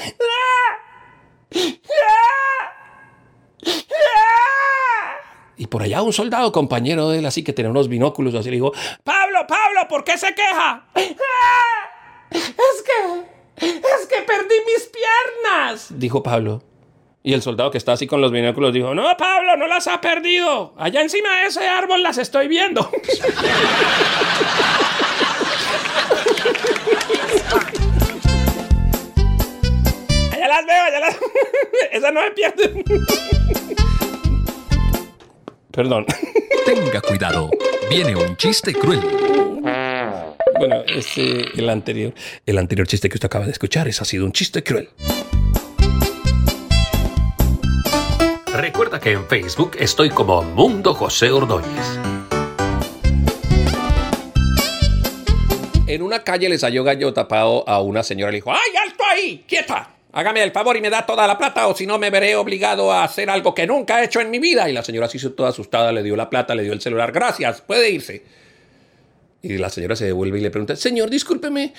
Y 5.59 5.67
por 5.67 5.83
allá 5.83 6.01
un 6.01 6.15
soldado 6.15 6.51
compañero 6.51 7.11
de 7.11 7.19
él, 7.19 7.27
así 7.27 7.45
que 7.45 7.53
tenía 7.53 7.71
unos 7.71 7.91
binóculos, 7.91 8.35
así 8.35 8.49
le 8.49 8.57
dijo, 8.57 8.73
Pablo, 9.05 9.41
Pablo, 9.47 9.87
¿por 9.91 10.03
qué 10.03 10.17
se 10.17 10.35
queja? 10.35 10.87
Es 10.95 11.15
que, 12.87 13.67
es 13.67 14.07
que 14.09 14.23
perdí 14.23 14.55
mis 14.65 14.91
piernas, 14.91 15.89
dijo 15.91 16.23
Pablo. 16.23 16.63
Y 17.23 17.35
el 17.35 17.43
soldado 17.43 17.71
que 17.71 17.77
está 17.77 17.93
así 17.93 18.07
con 18.07 18.23
los 18.23 18.33
binóculos 18.33 18.73
dijo, 18.73 18.95
no, 18.95 19.15
Pablo, 19.19 19.59
no 19.59 19.67
las 19.67 19.89
ha 19.89 20.01
perdido. 20.01 20.73
Allá 20.79 21.03
encima 21.03 21.41
de 21.41 21.49
ese 21.49 21.69
árbol 21.69 22.03
las 22.03 22.17
estoy 22.17 22.49
viendo. 22.49 22.91
allá 30.47 30.63
las 30.63 30.67
veo, 30.67 30.85
allá 30.85 31.01
las... 31.01 31.17
Esa 31.93 32.11
no 32.11 32.21
me 32.23 32.31
pierde. 32.31 32.85
Perdón. 35.71 36.07
Tenga 36.65 37.01
cuidado, 37.01 37.51
viene 37.91 38.17
un 38.17 38.37
chiste 38.37 38.75
cruel. 38.75 39.01
Bueno, 40.59 40.83
este, 40.87 41.43
el 41.59 41.69
anterior, 41.69 42.15
el 42.47 42.59
anterior 42.59 42.87
chiste 42.87 43.09
que 43.09 43.17
usted 43.17 43.27
acaba 43.27 43.45
de 43.45 43.53
escuchar, 43.53 43.87
ese 43.89 44.03
ha 44.03 44.05
sido 44.07 44.25
un 44.25 44.33
chiste 44.33 44.63
cruel. 44.63 44.89
Recuerda 48.55 48.99
que 48.99 49.13
en 49.13 49.27
Facebook 49.29 49.77
estoy 49.79 50.09
como 50.09 50.43
Mundo 50.43 50.95
José 50.95 51.31
Ordóñez. 51.31 51.99
En 55.87 56.03
una 56.03 56.25
calle 56.25 56.49
le 56.49 56.59
salió 56.59 56.83
gallo 56.83 57.13
tapado 57.13 57.69
a 57.69 57.81
una 57.81 58.03
señora 58.03 58.31
y 58.31 58.33
le 58.33 58.37
dijo, 58.39 58.51
¡ay, 58.51 58.77
alto 58.83 59.05
ahí! 59.09 59.45
¡Quieta! 59.47 59.96
Hágame 60.17 60.43
el 60.43 60.51
favor 60.51 60.75
y 60.79 60.81
me 60.81 60.89
da 60.89 61.05
toda 61.05 61.27
la 61.27 61.37
plata 61.37 61.67
o 61.67 61.77
si 61.77 61.87
no 61.87 61.99
me 61.99 62.09
veré 62.09 62.35
obligado 62.37 62.91
a 62.91 63.05
hacer 63.05 63.29
algo 63.29 63.55
que 63.55 63.67
nunca 63.67 64.01
he 64.01 64.07
hecho 64.07 64.19
en 64.21 64.31
mi 64.31 64.39
vida. 64.39 64.67
Y 64.69 64.73
la 64.73 64.83
señora 64.83 65.09
se 65.09 65.19
hizo 65.19 65.33
toda 65.33 65.51
asustada, 65.51 65.93
le 65.93 66.03
dio 66.03 66.17
la 66.17 66.31
plata, 66.31 66.55
le 66.55 66.63
dio 66.63 66.73
el 66.73 66.81
celular. 66.81 67.13
Gracias, 67.13 67.61
puede 67.61 67.91
irse. 67.91 68.25
Y 69.43 69.59
la 69.59 69.69
señora 69.69 69.95
se 69.95 70.07
devuelve 70.07 70.39
y 70.39 70.43
le 70.43 70.51
pregunta, 70.51 70.75
señor, 70.75 71.11
discúlpeme, 71.11 71.75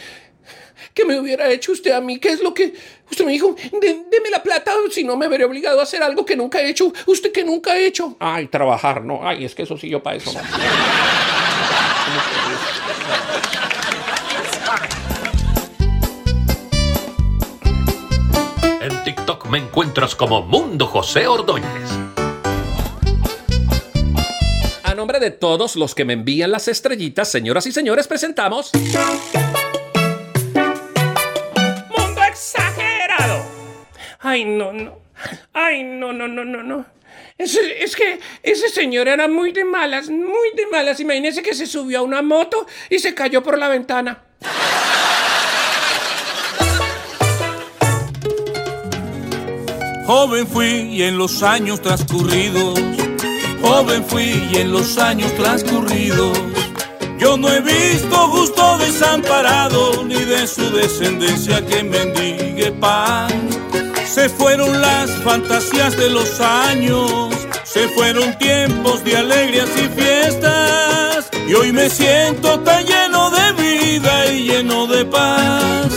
¿qué 0.94 1.04
me 1.04 1.20
hubiera 1.20 1.50
hecho 1.50 1.72
usted 1.72 1.92
a 1.92 2.00
mí? 2.00 2.20
¿Qué 2.20 2.30
es 2.30 2.44
lo 2.44 2.54
que 2.54 2.74
usted 3.10 3.26
me 3.26 3.32
dijo? 3.32 3.56
"De- 3.82 4.04
deme 4.12 4.30
la 4.30 4.44
plata 4.44 4.72
o 4.88 4.92
si 4.92 5.04
no 5.04 5.18
me 5.18 5.28
veré 5.28 5.44
obligado 5.44 5.80
a 5.80 5.84
hacer 5.84 6.04
algo 6.04 6.24
que 6.24 6.36
nunca 6.36 6.62
he 6.62 6.70
hecho. 6.70 6.94
¿Usted 7.08 7.32
que 7.32 7.44
nunca 7.44 7.72
ha 7.74 7.80
hecho? 7.80 8.16
Ay, 8.20 8.48
trabajar, 8.48 9.04
no. 9.04 9.28
Ay, 9.28 9.46
es 9.46 9.56
que 9.56 9.64
eso 9.64 9.78
sí 9.80 9.90
yo 9.90 10.04
para 10.04 10.18
eso 10.18 10.32
no. 10.32 10.40
Me 19.50 19.60
encuentras 19.60 20.16
como 20.16 20.42
Mundo 20.42 20.88
José 20.88 21.28
Ordóñez. 21.28 21.90
A 24.84 24.94
nombre 24.94 25.20
de 25.20 25.32
todos 25.32 25.76
los 25.76 25.96
que 25.96 26.06
me 26.06 26.14
envían 26.14 26.52
las 26.52 26.68
estrellitas, 26.68 27.32
señoras 27.32 27.66
y 27.66 27.72
señores, 27.72 28.08
presentamos. 28.08 28.72
¡Mundo 31.98 32.22
exagerado! 32.28 33.46
Ay, 34.20 34.44
no, 34.46 34.74
no. 34.74 35.00
Ay, 35.54 35.84
no, 35.84 36.12
no, 36.14 36.28
no, 36.28 36.44
no, 36.44 36.64
no. 36.64 36.86
Es, 37.38 37.56
es 37.56 37.96
que 37.96 38.20
ese 38.44 38.70
señor 38.70 39.08
era 39.08 39.28
muy 39.28 39.52
de 39.52 39.64
malas, 39.64 40.10
muy 40.10 40.52
de 40.56 40.68
malas. 40.68 41.00
Imagínese 41.00 41.42
que 41.42 41.54
se 41.54 41.68
subió 41.68 42.00
a 42.00 42.02
una 42.02 42.22
moto 42.22 42.66
y 42.90 43.00
se 43.00 43.14
cayó 43.14 43.42
por 43.44 43.58
la 43.58 43.68
ventana. 43.70 44.24
Joven 50.08 50.48
fui 50.48 50.96
y 50.96 51.04
en 51.04 51.18
los 51.18 51.44
años 51.44 51.82
transcurridos, 51.82 52.80
joven 53.62 54.06
fui 54.06 54.42
y 54.50 54.56
en 54.56 54.72
los 54.72 54.98
años 54.98 55.30
transcurridos, 55.36 56.32
yo 57.20 57.36
no 57.36 57.50
he 57.50 57.60
visto 57.60 58.16
justo 58.30 58.78
desamparado 58.78 60.06
ni 60.06 60.16
de 60.16 60.48
su 60.48 60.72
descendencia 60.72 61.66
que 61.66 61.84
mendigue 61.84 62.72
pan. 62.80 63.50
Se 64.06 64.30
fueron 64.30 64.80
las 64.80 65.12
fantasías 65.26 65.98
de 65.98 66.10
los 66.10 66.40
años, 66.40 67.34
se 67.66 67.90
fueron 67.90 68.34
tiempos 68.40 69.04
de 69.04 69.18
alegrías 69.18 69.70
y 69.76 69.90
fiestas, 70.00 71.30
y 71.50 71.54
hoy 71.54 71.74
me 71.74 71.90
siento 71.90 72.62
tan 72.62 72.86
lleno 72.86 73.30
de 73.30 73.52
vida 73.62 74.32
y 74.32 74.44
lleno 74.46 74.88
de 74.88 75.04
paz. 75.04 75.97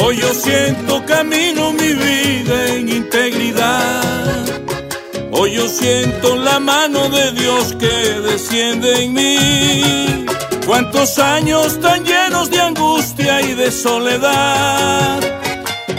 Hoy 0.00 0.16
yo 0.16 0.34
siento 0.34 1.04
camino 1.06 1.72
mi 1.72 1.92
vida 1.92 2.66
en 2.68 2.88
integridad. 2.88 4.02
Hoy 5.32 5.54
yo 5.54 5.68
siento 5.68 6.36
la 6.36 6.58
mano 6.60 7.08
de 7.08 7.32
Dios 7.32 7.74
que 7.78 8.20
desciende 8.20 9.04
en 9.04 9.12
mí. 9.12 10.26
Cuántos 10.66 11.18
años 11.18 11.80
tan 11.80 12.04
llenos 12.04 12.50
de 12.50 12.60
angustia 12.60 13.40
y 13.42 13.54
de 13.54 13.70
soledad. 13.70 15.20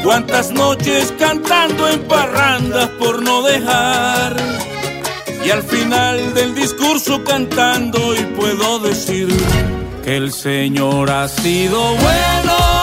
Cuántas 0.03 0.51
noches 0.51 1.13
cantando 1.17 1.87
en 1.87 2.01
parrandas 2.03 2.89
por 2.99 3.21
no 3.21 3.41
dejar. 3.41 4.35
Y 5.45 5.49
al 5.49 5.63
final 5.63 6.33
del 6.33 6.55
discurso 6.55 7.23
cantando 7.23 8.15
y 8.15 8.23
puedo 8.35 8.79
decir 8.79 9.27
que 10.03 10.17
el 10.17 10.31
Señor 10.31 11.09
ha 11.09 11.27
sido 11.27 11.79
bueno, 11.95 12.82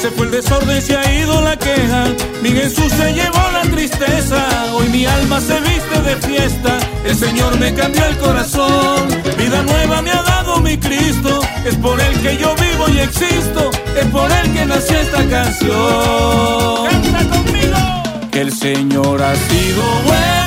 se 0.00 0.10
fue 0.12 0.26
el 0.26 0.32
desorden, 0.32 0.80
se 0.80 0.96
ha 0.96 1.20
ido 1.20 1.42
la 1.42 1.56
queja. 1.56 2.04
Mi 2.42 2.50
Jesús 2.50 2.90
se 2.92 3.12
llevó 3.12 3.50
la 3.52 3.62
tristeza, 3.62 4.72
hoy 4.72 4.88
mi 4.88 5.04
alma 5.04 5.40
se 5.40 5.60
viste 5.60 6.00
de 6.02 6.16
fiesta. 6.16 6.78
El 7.04 7.16
Señor 7.16 7.58
me 7.58 7.74
cambió 7.74 8.06
el 8.06 8.16
corazón, 8.16 9.08
vida 9.36 9.62
nueva 9.62 10.00
me 10.00 10.10
ha 10.10 10.22
dado 10.22 10.60
mi 10.60 10.78
Cristo. 10.78 11.40
Es 11.66 11.76
por 11.76 12.00
Él 12.00 12.14
que 12.22 12.38
yo 12.38 12.54
vivo 12.56 12.88
y 12.88 13.00
existo, 13.00 13.70
es 13.94 14.06
por 14.06 14.30
Él 14.32 14.52
que 14.52 14.64
nació 14.64 14.98
esta 14.98 15.28
canción. 15.28 16.86
Canta 16.90 17.36
conmigo. 17.36 18.30
Que 18.30 18.40
el 18.40 18.52
Señor 18.52 19.22
ha 19.22 19.34
sido 19.34 19.82
bueno, 20.06 20.39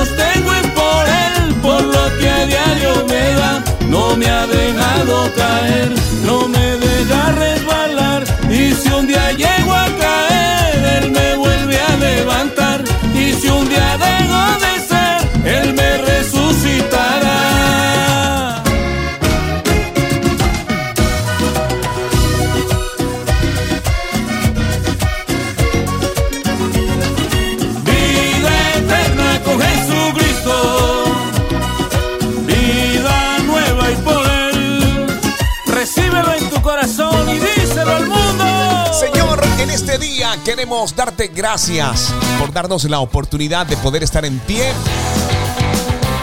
sostengo 0.00 0.54
en 0.54 0.70
por 0.70 1.04
él, 1.26 1.54
por 1.60 1.82
lo 1.82 2.18
que 2.18 2.28
a 2.28 2.46
diario 2.46 3.06
me 3.06 3.24
da. 3.40 3.62
No 3.88 4.16
me 4.16 4.26
ha 4.26 4.46
dejado 4.46 5.30
caer, 5.36 5.92
no 6.24 6.48
me 6.48 6.66
deja 6.86 7.32
resbalar, 7.32 8.24
y 8.48 8.72
si 8.72 8.88
un 8.88 9.06
día 9.06 9.32
este 39.72 39.98
día 39.98 40.36
queremos 40.44 40.96
darte 40.96 41.28
gracias 41.28 42.12
por 42.38 42.52
darnos 42.52 42.84
la 42.84 42.98
oportunidad 42.98 43.66
de 43.66 43.76
poder 43.76 44.02
estar 44.02 44.24
en 44.24 44.38
pie, 44.40 44.72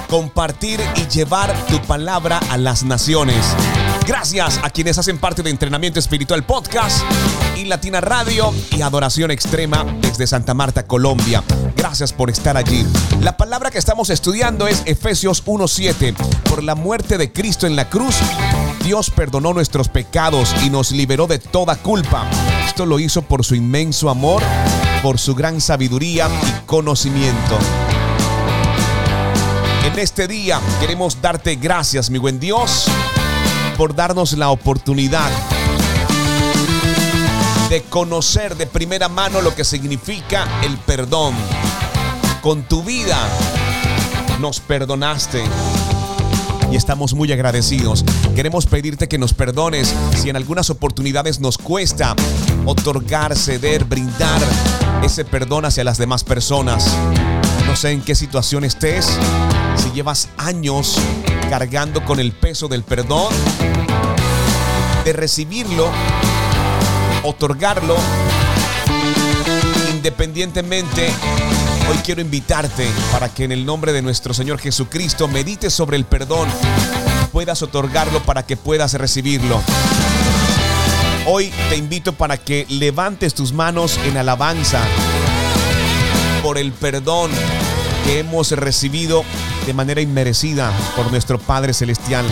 compartir 0.10 0.82
y 0.96 1.08
llevar 1.08 1.56
tu 1.68 1.82
palabra 1.84 2.40
a 2.50 2.58
las 2.58 2.84
naciones. 2.84 3.46
Gracias 4.06 4.60
a 4.64 4.70
quienes 4.70 4.98
hacen 4.98 5.18
parte 5.18 5.44
de 5.44 5.50
Entrenamiento 5.50 6.00
Espiritual 6.00 6.44
Podcast 6.44 7.04
y 7.56 7.66
Latina 7.66 8.02
Radio 8.02 8.54
y 8.72 8.82
Adoración 8.82 9.32
Extrema 9.32 9.86
desde 10.02 10.28
Santa 10.28 10.54
Marta, 10.54 10.86
Colombia. 10.86 11.42
Gracias 11.76 12.12
por 12.12 12.30
estar 12.30 12.58
allí. 12.58 12.86
La 13.22 13.38
palabra 13.38 13.72
que 13.72 13.78
estamos 13.78 14.10
estudiando 14.10 14.68
es 14.68 14.84
Efesios 14.86 15.46
1.7. 15.46 16.16
Por 16.44 16.64
la 16.64 16.76
muerte 16.76 17.18
de 17.18 17.32
Cristo 17.32 17.66
en 17.66 17.76
la 17.76 17.90
cruz, 17.90 18.16
Dios 18.88 19.10
perdonó 19.10 19.54
nuestros 19.54 19.90
pecados 19.90 20.56
y 20.64 20.70
nos 20.70 20.94
liberó 20.94 21.28
de 21.28 21.40
toda 21.40 21.76
culpa. 21.76 22.26
Esto 22.66 22.86
lo 22.86 23.00
hizo 23.00 23.22
por 23.22 23.44
su 23.44 23.54
inmenso 23.54 24.10
amor, 24.10 24.42
por 25.04 25.20
su 25.20 25.36
gran 25.36 25.60
sabiduría 25.60 26.30
y 26.30 26.66
conocimiento. 26.66 27.60
En 29.84 30.00
este 30.00 30.26
día 30.30 30.62
queremos 30.80 31.22
darte 31.22 31.58
gracias, 31.58 32.10
mi 32.10 32.18
buen 32.18 32.40
Dios, 32.40 32.86
por 33.78 33.94
darnos 33.94 34.32
la 34.38 34.52
oportunidad 34.52 35.30
de 37.70 37.82
conocer 37.90 38.56
de 38.56 38.68
primera 38.68 39.10
mano 39.10 39.42
lo 39.42 39.54
que 39.54 39.66
significa 39.66 40.48
el 40.64 40.78
perdón. 40.78 41.36
Con 42.42 42.64
tu 42.64 42.84
vida 42.84 43.18
nos 44.40 44.62
perdonaste 44.62 45.44
y 46.72 46.76
estamos 46.76 47.14
muy 47.14 47.32
agradecidos. 47.32 48.04
Queremos 48.36 48.66
pedirte 48.66 49.08
que 49.08 49.18
nos 49.18 49.34
perdones 49.34 49.94
si 50.16 50.30
en 50.30 50.36
algunas 50.36 50.70
oportunidades 50.70 51.40
nos 51.40 51.58
cuesta 51.58 52.16
otorgar, 52.66 53.36
ceder, 53.36 53.86
brindar 53.86 54.42
ese 55.04 55.26
perdón 55.26 55.66
hacia 55.66 55.84
las 55.84 55.98
demás 55.98 56.24
personas. 56.24 56.96
No 57.66 57.76
sé 57.76 57.92
en 57.92 58.02
qué 58.02 58.16
situación 58.16 58.64
estés, 58.64 59.18
si 59.76 59.92
llevas 59.92 60.30
años 60.38 60.98
cargando 61.50 62.04
con 62.06 62.20
el 62.20 62.32
peso 62.32 62.68
del 62.68 62.84
perdón, 62.84 63.34
de 65.06 65.14
recibirlo, 65.14 65.90
otorgarlo, 67.24 67.96
independientemente 69.94 71.12
Hoy 71.90 71.98
quiero 72.04 72.20
invitarte 72.20 72.90
para 73.14 73.30
que 73.30 73.46
en 73.46 73.54
el 73.54 73.66
nombre 73.66 73.94
de 73.94 74.02
nuestro 74.02 74.34
Señor 74.34 74.60
Jesucristo 74.60 75.30
medites 75.30 75.74
sobre 75.74 75.96
el 75.96 76.04
perdón, 76.04 76.50
puedas 77.32 77.62
otorgarlo 77.62 78.22
para 78.24 78.46
que 78.46 78.58
puedas 78.58 78.94
recibirlo. 78.94 79.62
Hoy 81.26 81.52
te 81.70 81.78
invito 81.78 82.12
para 82.12 82.38
que 82.38 82.66
levantes 82.68 83.34
tus 83.34 83.54
manos 83.54 83.98
en 84.06 84.18
alabanza 84.18 84.82
por 86.44 86.58
el 86.58 86.74
perdón 86.74 87.32
que 88.04 88.20
hemos 88.20 88.52
recibido 88.52 89.24
de 89.66 89.74
manera 89.74 90.02
inmerecida 90.02 90.74
por 90.96 91.10
nuestro 91.10 91.40
Padre 91.40 91.74
Celestial. 91.74 92.26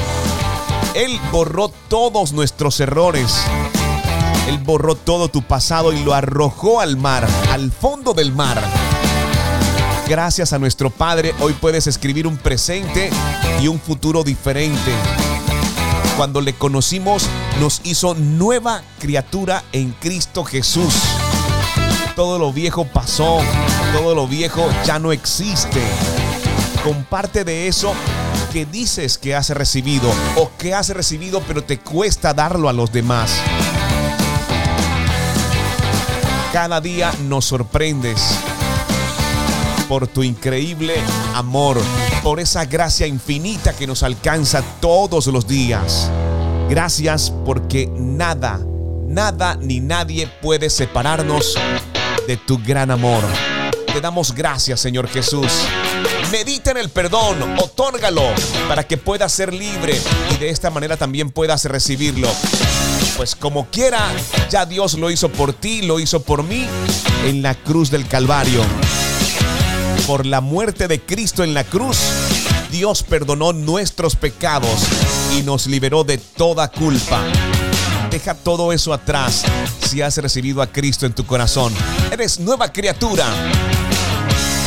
Él 0.95 1.17
borró 1.31 1.69
todos 1.87 2.33
nuestros 2.33 2.79
errores. 2.81 3.33
Él 4.47 4.59
borró 4.59 4.95
todo 4.95 5.29
tu 5.29 5.41
pasado 5.41 5.91
y 5.91 6.03
lo 6.03 6.13
arrojó 6.13 6.79
al 6.79 6.97
mar, 6.97 7.27
al 7.51 7.71
fondo 7.71 8.13
del 8.13 8.31
mar. 8.33 8.61
Gracias 10.07 10.53
a 10.53 10.59
nuestro 10.59 10.91
Padre, 10.91 11.33
hoy 11.39 11.53
puedes 11.53 11.87
escribir 11.87 12.27
un 12.27 12.37
presente 12.37 13.09
y 13.59 13.67
un 13.67 13.79
futuro 13.79 14.23
diferente. 14.23 14.91
Cuando 16.15 16.41
le 16.41 16.53
conocimos, 16.53 17.27
nos 17.59 17.81
hizo 17.83 18.13
nueva 18.13 18.83
criatura 18.99 19.63
en 19.71 19.93
Cristo 19.93 20.43
Jesús. 20.43 20.93
Todo 22.15 22.37
lo 22.37 22.53
viejo 22.53 22.85
pasó, 22.85 23.39
todo 23.93 24.13
lo 24.13 24.27
viejo 24.27 24.69
ya 24.85 24.99
no 24.99 25.11
existe. 25.11 25.81
Comparte 26.83 27.43
de 27.43 27.67
eso 27.67 27.93
que 28.53 28.67
dices 28.67 29.17
que 29.17 29.33
has 29.33 29.49
recibido 29.49 30.07
o 30.35 30.51
que 30.59 30.75
has 30.75 30.89
recibido 30.89 31.41
pero 31.47 31.63
te 31.63 31.79
cuesta 31.79 32.31
darlo 32.31 32.69
a 32.69 32.73
los 32.73 32.91
demás. 32.91 33.31
Cada 36.53 36.79
día 36.79 37.11
nos 37.27 37.45
sorprendes 37.45 38.21
por 39.87 40.07
tu 40.07 40.23
increíble 40.23 40.95
amor, 41.33 41.81
por 42.23 42.39
esa 42.39 42.65
gracia 42.65 43.07
infinita 43.07 43.73
que 43.73 43.87
nos 43.87 44.03
alcanza 44.03 44.63
todos 44.79 45.27
los 45.27 45.47
días. 45.47 46.09
Gracias 46.69 47.31
porque 47.45 47.87
nada, 47.95 48.59
nada 49.07 49.57
ni 49.61 49.79
nadie 49.79 50.27
puede 50.41 50.69
separarnos 50.69 51.55
de 52.27 52.37
tu 52.37 52.57
gran 52.57 52.91
amor. 52.91 53.23
Te 53.93 54.01
damos 54.01 54.33
gracias, 54.33 54.79
Señor 54.79 55.07
Jesús. 55.07 55.51
Medita 56.31 56.71
en 56.71 56.77
el 56.77 56.89
perdón, 56.89 57.37
otórgalo 57.59 58.23
para 58.67 58.85
que 58.85 58.97
puedas 58.97 59.31
ser 59.31 59.53
libre 59.53 59.97
y 60.33 60.37
de 60.37 60.49
esta 60.49 60.69
manera 60.69 60.97
también 60.97 61.31
puedas 61.31 61.65
recibirlo. 61.65 62.27
pues 63.15 63.35
como 63.35 63.67
quiera, 63.67 64.11
ya 64.49 64.65
Dios 64.65 64.95
lo 64.95 65.09
hizo 65.11 65.29
por 65.29 65.53
ti, 65.53 65.83
lo 65.83 65.99
hizo 65.99 66.21
por 66.21 66.43
mí 66.43 66.67
en 67.25 67.41
la 67.41 67.55
cruz 67.55 67.89
del 67.89 68.07
Calvario. 68.07 68.61
Por 70.07 70.27
la 70.27 70.39
muerte 70.39 70.87
de 70.87 71.01
Cristo 71.01 71.43
en 71.43 71.55
la 71.55 71.63
cruz, 71.63 71.97
Dios 72.71 73.01
perdonó 73.01 73.53
nuestros 73.53 74.15
pecados 74.15 74.83
y 75.35 75.41
nos 75.41 75.65
liberó 75.65 76.03
de 76.03 76.19
toda 76.19 76.69
culpa. 76.69 77.23
Deja 78.11 78.35
todo 78.35 78.71
eso 78.71 78.93
atrás 78.93 79.43
si 79.83 80.03
has 80.03 80.17
recibido 80.17 80.61
a 80.61 80.67
Cristo 80.67 81.07
en 81.07 81.13
tu 81.13 81.25
corazón. 81.25 81.73
Eres 82.11 82.39
nueva 82.39 82.71
criatura. 82.71 83.25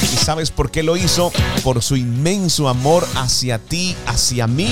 ¿Y 0.02 0.16
sabes 0.16 0.50
por 0.50 0.72
qué 0.72 0.82
lo 0.82 0.96
hizo? 0.96 1.30
Por 1.62 1.82
su 1.82 1.94
inmenso 1.94 2.68
amor 2.68 3.06
hacia 3.14 3.58
ti, 3.58 3.94
hacia 4.06 4.48
mí, 4.48 4.70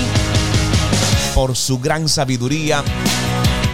por 1.33 1.55
su 1.55 1.79
gran 1.79 2.09
sabiduría 2.09 2.83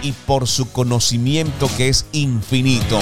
y 0.02 0.12
por 0.12 0.46
su 0.46 0.70
conocimiento 0.70 1.68
que 1.76 1.88
es 1.88 2.06
infinito. 2.12 3.00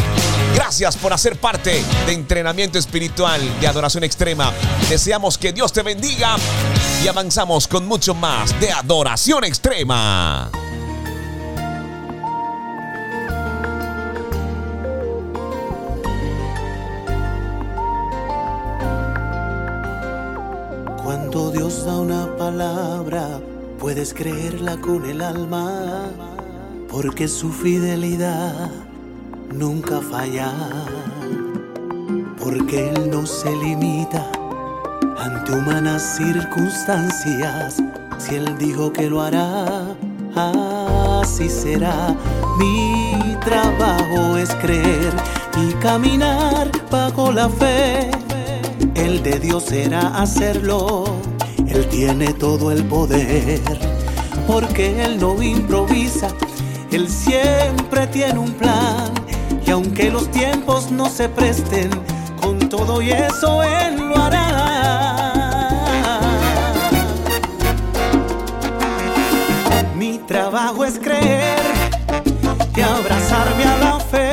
Gracias 0.54 0.96
por 0.96 1.12
hacer 1.12 1.38
parte 1.38 1.82
de 2.06 2.12
entrenamiento 2.12 2.78
espiritual 2.78 3.40
de 3.60 3.66
adoración 3.66 4.04
extrema. 4.04 4.52
Deseamos 4.88 5.38
que 5.38 5.52
Dios 5.52 5.72
te 5.72 5.82
bendiga 5.82 6.36
y 7.02 7.08
avanzamos 7.08 7.66
con 7.66 7.86
mucho 7.86 8.14
más 8.14 8.58
de 8.60 8.70
adoración 8.70 9.44
extrema. 9.44 10.50
Cuando 21.02 21.50
Dios 21.50 21.84
da 21.84 21.98
una 21.98 22.36
palabra, 22.36 23.40
puedes 23.78 24.14
creerla 24.14 24.76
con 24.76 25.04
el 25.04 25.22
alma, 25.22 26.10
porque 26.88 27.26
su 27.26 27.52
fidelidad 27.52 28.70
nunca 29.52 30.00
falla, 30.00 30.52
porque 32.42 32.90
Él 32.90 33.10
no 33.10 33.26
se 33.26 33.50
limita 33.56 34.26
ante 35.18 35.52
humanas 35.52 36.16
circunstancias. 36.16 37.82
Si 38.18 38.34
Él 38.34 38.56
dijo 38.58 38.92
que 38.92 39.08
lo 39.08 39.22
hará, 39.22 39.94
así 40.34 41.48
será. 41.48 42.14
Mi 42.58 43.36
trabajo 43.44 44.36
es 44.36 44.54
creer 44.56 45.12
y 45.56 45.72
caminar 45.74 46.70
bajo 46.90 47.32
la 47.32 47.48
fe. 47.48 48.10
El 48.94 49.22
de 49.22 49.38
Dios 49.38 49.64
será 49.64 50.08
hacerlo. 50.20 51.04
Él 51.66 51.86
tiene 51.88 52.32
todo 52.34 52.70
el 52.70 52.84
poder, 52.84 53.60
porque 54.46 55.04
Él 55.04 55.18
no 55.18 55.42
improvisa. 55.42 56.28
Él 56.90 57.08
siempre 57.08 58.06
tiene 58.08 58.38
un 58.38 58.52
plan. 58.52 59.21
Y 59.66 59.70
aunque 59.70 60.10
los 60.10 60.30
tiempos 60.30 60.90
no 60.90 61.08
se 61.08 61.28
presten, 61.28 61.90
con 62.40 62.58
todo 62.68 63.00
y 63.00 63.12
eso 63.12 63.62
Él 63.62 64.08
lo 64.08 64.16
hará. 64.16 64.62
Mi 69.94 70.18
trabajo 70.18 70.84
es 70.84 70.98
creer 70.98 71.60
y 72.76 72.80
abrazarme 72.80 73.64
a 73.64 73.78
la 73.78 74.00
fe. 74.00 74.32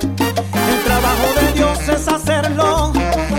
El 0.00 0.84
trabajo 0.84 1.40
de 1.40 1.52
Dios 1.52 1.88
es 1.88 2.06
hacerlo. 2.08 2.92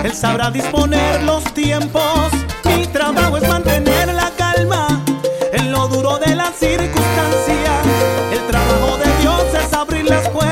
Él 0.03 0.13
sabrá 0.13 0.51
disponer 0.51 1.24
los 1.24 1.43
tiempos. 1.53 2.32
Mi 2.65 2.86
trabajo 2.88 3.38
es 3.38 3.47
mantener 3.47 4.13
la 4.13 4.30
calma 4.32 4.88
en 5.53 5.71
lo 5.71 5.88
duro 5.88 6.17
de 6.17 6.36
la 6.36 6.51
circunstancia. 6.51 7.74
El 8.32 8.39
trabajo 8.47 8.97
de 8.97 9.21
Dios 9.21 9.43
es 9.53 9.74
abrir 9.74 10.05
las 10.05 10.28
puertas 10.30 10.42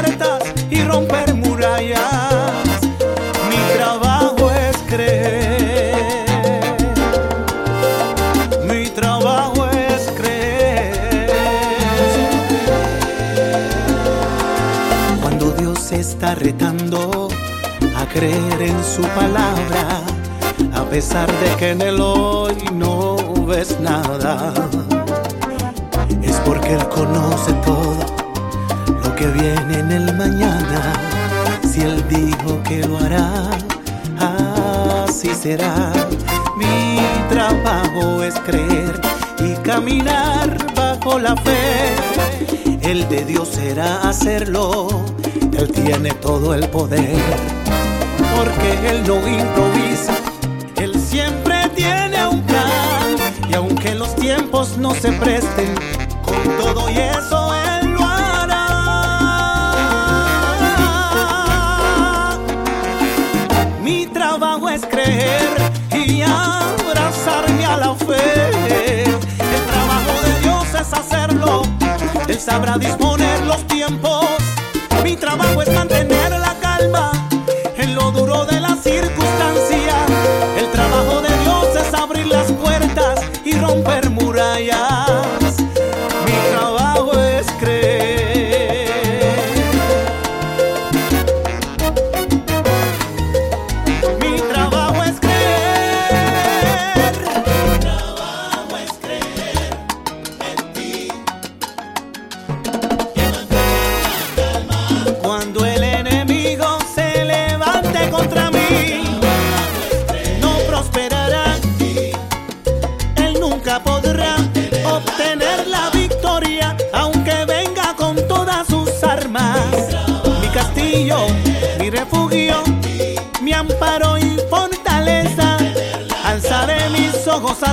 creer 18.13 18.61
en 18.61 18.83
su 18.83 19.01
palabra, 19.01 20.01
a 20.73 20.83
pesar 20.85 21.27
de 21.27 21.55
que 21.57 21.69
en 21.71 21.81
el 21.81 22.01
hoy 22.01 22.55
no 22.73 23.15
ves 23.45 23.79
nada, 23.79 24.53
es 26.21 26.35
porque 26.45 26.73
Él 26.73 26.87
conoce 26.89 27.53
todo 27.65 27.95
lo 29.03 29.15
que 29.15 29.27
viene 29.27 29.79
en 29.79 29.91
el 29.91 30.17
mañana. 30.17 30.93
Si 31.71 31.81
Él 31.81 32.03
dijo 32.09 32.61
que 32.63 32.85
lo 32.85 32.97
hará, 32.97 33.49
así 34.19 35.33
será. 35.33 35.93
Mi 36.57 36.99
trabajo 37.29 38.23
es 38.23 38.35
creer 38.41 38.99
y 39.39 39.53
caminar 39.61 40.57
bajo 40.75 41.17
la 41.17 41.35
fe. 41.37 41.95
El 42.81 43.07
de 43.07 43.23
Dios 43.23 43.47
será 43.47 44.01
hacerlo, 44.09 44.89
Él 45.57 45.71
tiene 45.71 46.11
todo 46.15 46.53
el 46.53 46.67
poder, 46.69 47.15
porque 48.43 48.89
Él 48.89 49.03
no 49.05 49.17
improvisa, 49.27 50.13
Él 50.77 50.99
siempre 50.99 51.69
tiene 51.75 52.25
un 52.25 52.41
plan, 52.41 53.15
y 53.47 53.53
aunque 53.53 53.93
los 53.93 54.15
tiempos 54.15 54.77
no 54.77 54.95
se 54.95 55.11
presten, 55.11 55.75
con 56.25 56.41
todo 56.57 56.89
y 56.89 56.97
eso 56.97 57.53
Él 57.53 57.91
lo 57.91 58.03
hará. 58.03 58.67
Mi 63.83 64.07
trabajo 64.07 64.69
es 64.69 64.87
creer 64.87 65.71
y 65.93 66.23
abrazarme 66.23 67.63
a 67.63 67.77
la 67.77 67.93
fe. 67.93 69.03
El 69.03 69.65
trabajo 69.71 70.13
de 70.25 70.39
Dios 70.41 70.65
es 70.73 70.91
hacerlo. 70.93 71.61
Él 72.27 72.39
sabrá 72.39 72.79
disponer 72.79 73.39
los 73.45 73.63
tiempos. 73.67 74.25
Mi 75.03 75.15
trabajo 75.15 75.61
es 75.61 75.71
mantener 75.73 76.31
la 76.31 76.55
calma 76.59 77.11
duro 78.31 78.45
de 78.45 78.60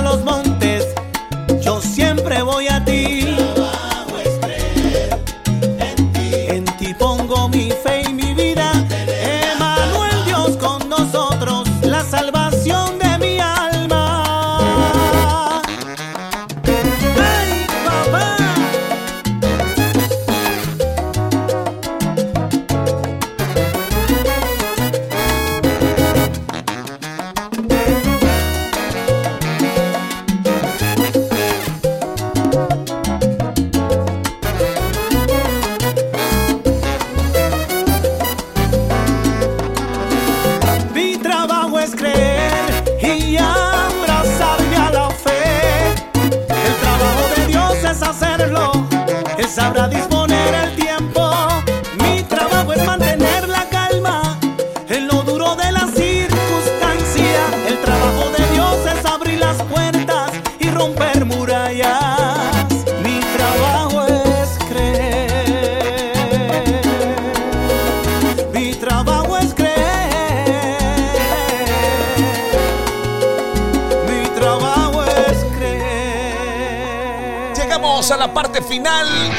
los 0.01 0.23
montes, 0.23 0.48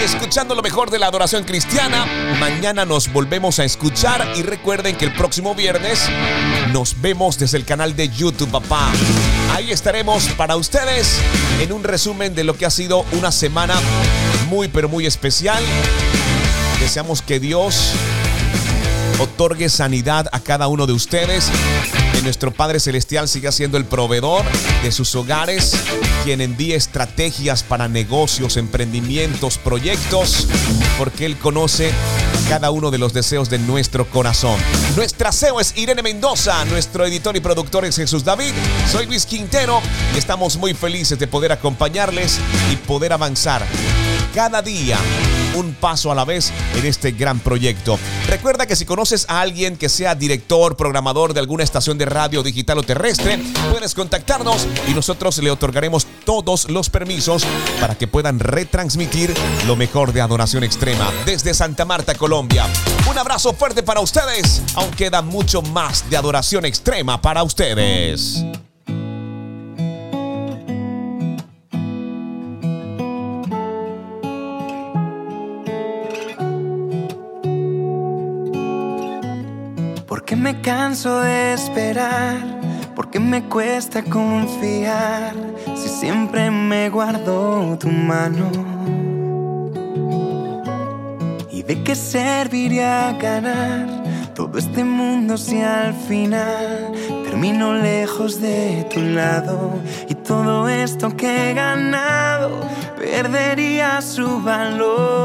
escuchando 0.02 0.54
lo 0.54 0.62
mejor 0.62 0.90
de 0.90 0.98
la 0.98 1.06
adoración 1.06 1.44
cristiana. 1.44 2.06
Mañana 2.38 2.84
nos 2.84 3.12
volvemos 3.12 3.58
a 3.58 3.64
escuchar 3.64 4.32
y 4.36 4.42
recuerden 4.42 4.96
que 4.96 5.04
el 5.04 5.12
próximo 5.12 5.54
viernes 5.54 6.08
nos 6.72 7.00
vemos 7.00 7.38
desde 7.38 7.58
el 7.58 7.64
canal 7.64 7.96
de 7.96 8.08
YouTube, 8.08 8.50
papá. 8.50 8.90
Ahí 9.54 9.70
estaremos 9.70 10.28
para 10.36 10.56
ustedes 10.56 11.20
en 11.60 11.72
un 11.72 11.84
resumen 11.84 12.34
de 12.34 12.44
lo 12.44 12.56
que 12.56 12.66
ha 12.66 12.70
sido 12.70 13.04
una 13.12 13.32
semana 13.32 13.74
muy, 14.48 14.68
pero 14.68 14.88
muy 14.88 15.06
especial. 15.06 15.62
Deseamos 16.80 17.22
que 17.22 17.40
Dios 17.40 17.92
otorgue 19.20 19.68
sanidad 19.68 20.28
a 20.32 20.40
cada 20.40 20.68
uno 20.68 20.86
de 20.86 20.92
ustedes. 20.92 21.50
Que 22.12 22.22
nuestro 22.22 22.52
Padre 22.52 22.80
Celestial 22.80 23.28
siga 23.28 23.52
siendo 23.52 23.76
el 23.78 23.84
proveedor 23.84 24.44
de 24.82 24.92
sus 24.92 25.14
hogares, 25.14 25.74
quien 26.24 26.40
envíe 26.40 26.74
estrategias 26.74 27.62
para 27.62 27.88
negocios, 27.88 28.56
emprendimientos, 28.56 29.58
proyectos, 29.58 30.46
porque 30.98 31.26
Él 31.26 31.36
conoce 31.36 31.92
cada 32.48 32.70
uno 32.70 32.90
de 32.90 32.98
los 32.98 33.12
deseos 33.12 33.48
de 33.48 33.58
nuestro 33.58 34.08
corazón. 34.08 34.58
Nuestra 34.96 35.32
CEO 35.32 35.60
es 35.60 35.76
Irene 35.76 36.02
Mendoza, 36.02 36.64
nuestro 36.66 37.06
editor 37.06 37.36
y 37.36 37.40
productor 37.40 37.84
es 37.84 37.96
Jesús 37.96 38.24
David, 38.24 38.52
soy 38.90 39.06
Luis 39.06 39.24
Quintero 39.24 39.80
y 40.14 40.18
estamos 40.18 40.56
muy 40.56 40.74
felices 40.74 41.18
de 41.18 41.26
poder 41.26 41.52
acompañarles 41.52 42.38
y 42.72 42.76
poder 42.76 43.12
avanzar 43.12 43.64
cada 44.34 44.62
día 44.62 44.98
un 45.54 45.74
paso 45.74 46.10
a 46.10 46.14
la 46.14 46.24
vez 46.24 46.52
en 46.76 46.86
este 46.86 47.12
gran 47.12 47.40
proyecto. 47.40 47.98
Recuerda 48.26 48.66
que 48.66 48.76
si 48.76 48.84
conoces 48.84 49.26
a 49.28 49.40
alguien 49.40 49.76
que 49.76 49.88
sea 49.88 50.14
director, 50.14 50.76
programador 50.76 51.34
de 51.34 51.40
alguna 51.40 51.64
estación 51.64 51.98
de 51.98 52.06
radio 52.06 52.42
digital 52.42 52.78
o 52.78 52.82
terrestre, 52.82 53.38
puedes 53.70 53.94
contactarnos 53.94 54.66
y 54.88 54.94
nosotros 54.94 55.38
le 55.38 55.50
otorgaremos 55.50 56.06
todos 56.24 56.70
los 56.70 56.90
permisos 56.90 57.44
para 57.80 57.96
que 57.96 58.06
puedan 58.06 58.38
retransmitir 58.38 59.34
lo 59.66 59.76
mejor 59.76 60.12
de 60.12 60.20
Adoración 60.20 60.64
Extrema 60.64 61.10
desde 61.26 61.54
Santa 61.54 61.84
Marta, 61.84 62.14
Colombia. 62.14 62.66
Un 63.08 63.18
abrazo 63.18 63.52
fuerte 63.52 63.82
para 63.82 64.00
ustedes, 64.00 64.62
aún 64.74 64.90
queda 64.92 65.22
mucho 65.22 65.62
más 65.62 66.08
de 66.08 66.16
Adoración 66.16 66.64
Extrema 66.64 67.20
para 67.20 67.42
ustedes. 67.42 68.44
Porque 80.10 80.34
me 80.34 80.60
canso 80.60 81.20
de 81.20 81.52
esperar, 81.52 82.36
porque 82.96 83.20
me 83.20 83.44
cuesta 83.44 84.02
confiar, 84.02 85.34
si 85.76 85.88
siempre 85.88 86.50
me 86.50 86.90
guardo 86.90 87.78
tu 87.78 87.86
mano. 87.86 88.50
¿Y 91.48 91.62
de 91.62 91.84
qué 91.84 91.94
serviría 91.94 93.12
ganar 93.20 93.86
todo 94.34 94.58
este 94.58 94.82
mundo 94.82 95.36
si 95.38 95.62
al 95.62 95.94
final 95.94 96.90
termino 97.22 97.74
lejos 97.74 98.40
de 98.40 98.88
tu 98.92 99.00
lado? 99.00 99.80
Y 100.08 100.16
todo 100.16 100.68
esto 100.68 101.16
que 101.16 101.50
he 101.50 101.54
ganado 101.54 102.50
perdería 102.98 104.02
su 104.02 104.42
valor. 104.42 105.20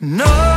No. 0.00 0.55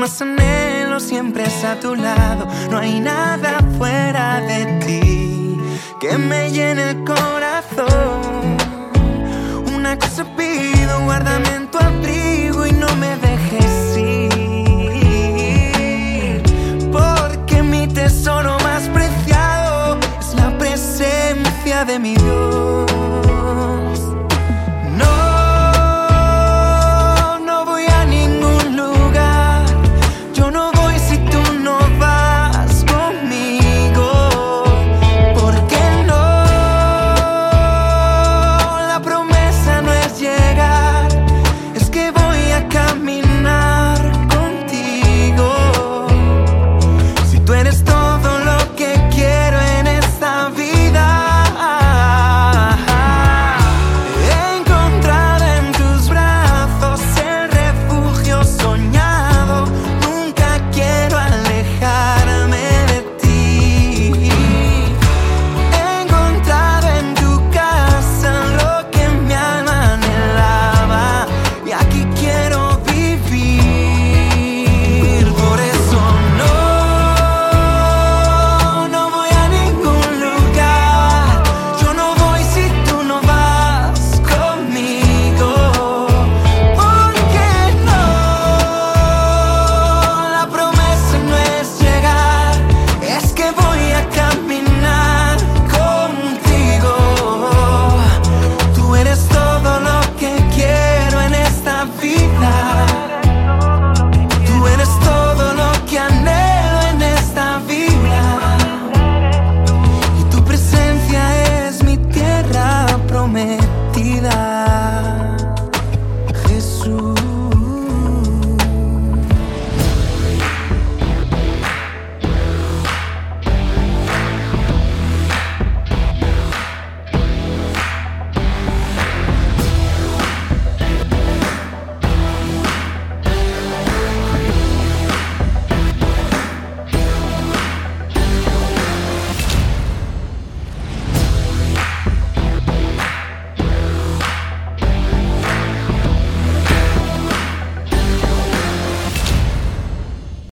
más 0.00 0.20
anhelo 0.22 0.98
siempre 0.98 1.44
es 1.44 1.62
a 1.62 1.78
tu 1.78 1.94
lado. 1.94 2.48
No 2.70 2.78
hay 2.78 3.00
nada 3.00 3.58
fuera 3.76 4.40
de 4.40 4.64
ti 4.86 5.60
que 6.00 6.16
me 6.16 6.50
llene 6.50 6.90
el 6.90 7.04
corazón. 7.04 8.56
Una 9.76 9.98
cosa 9.98 10.24
pido, 10.38 11.04
guárdame 11.04 11.54
en 11.54 11.70
tu 11.70 11.76
abrigo 11.78 12.66
y 12.66 12.72
no 12.72 12.88
me 12.96 13.14
dejes 13.18 13.98
ir. 13.98 14.30
Porque 16.90 17.62
mi 17.62 17.86
tesoro 17.86 18.58
más 18.60 18.88
preciado 18.88 19.98
es 20.18 20.34
la 20.34 20.56
presencia 20.56 21.84
de 21.84 21.98
mi 21.98 22.14
Dios. 22.14 22.79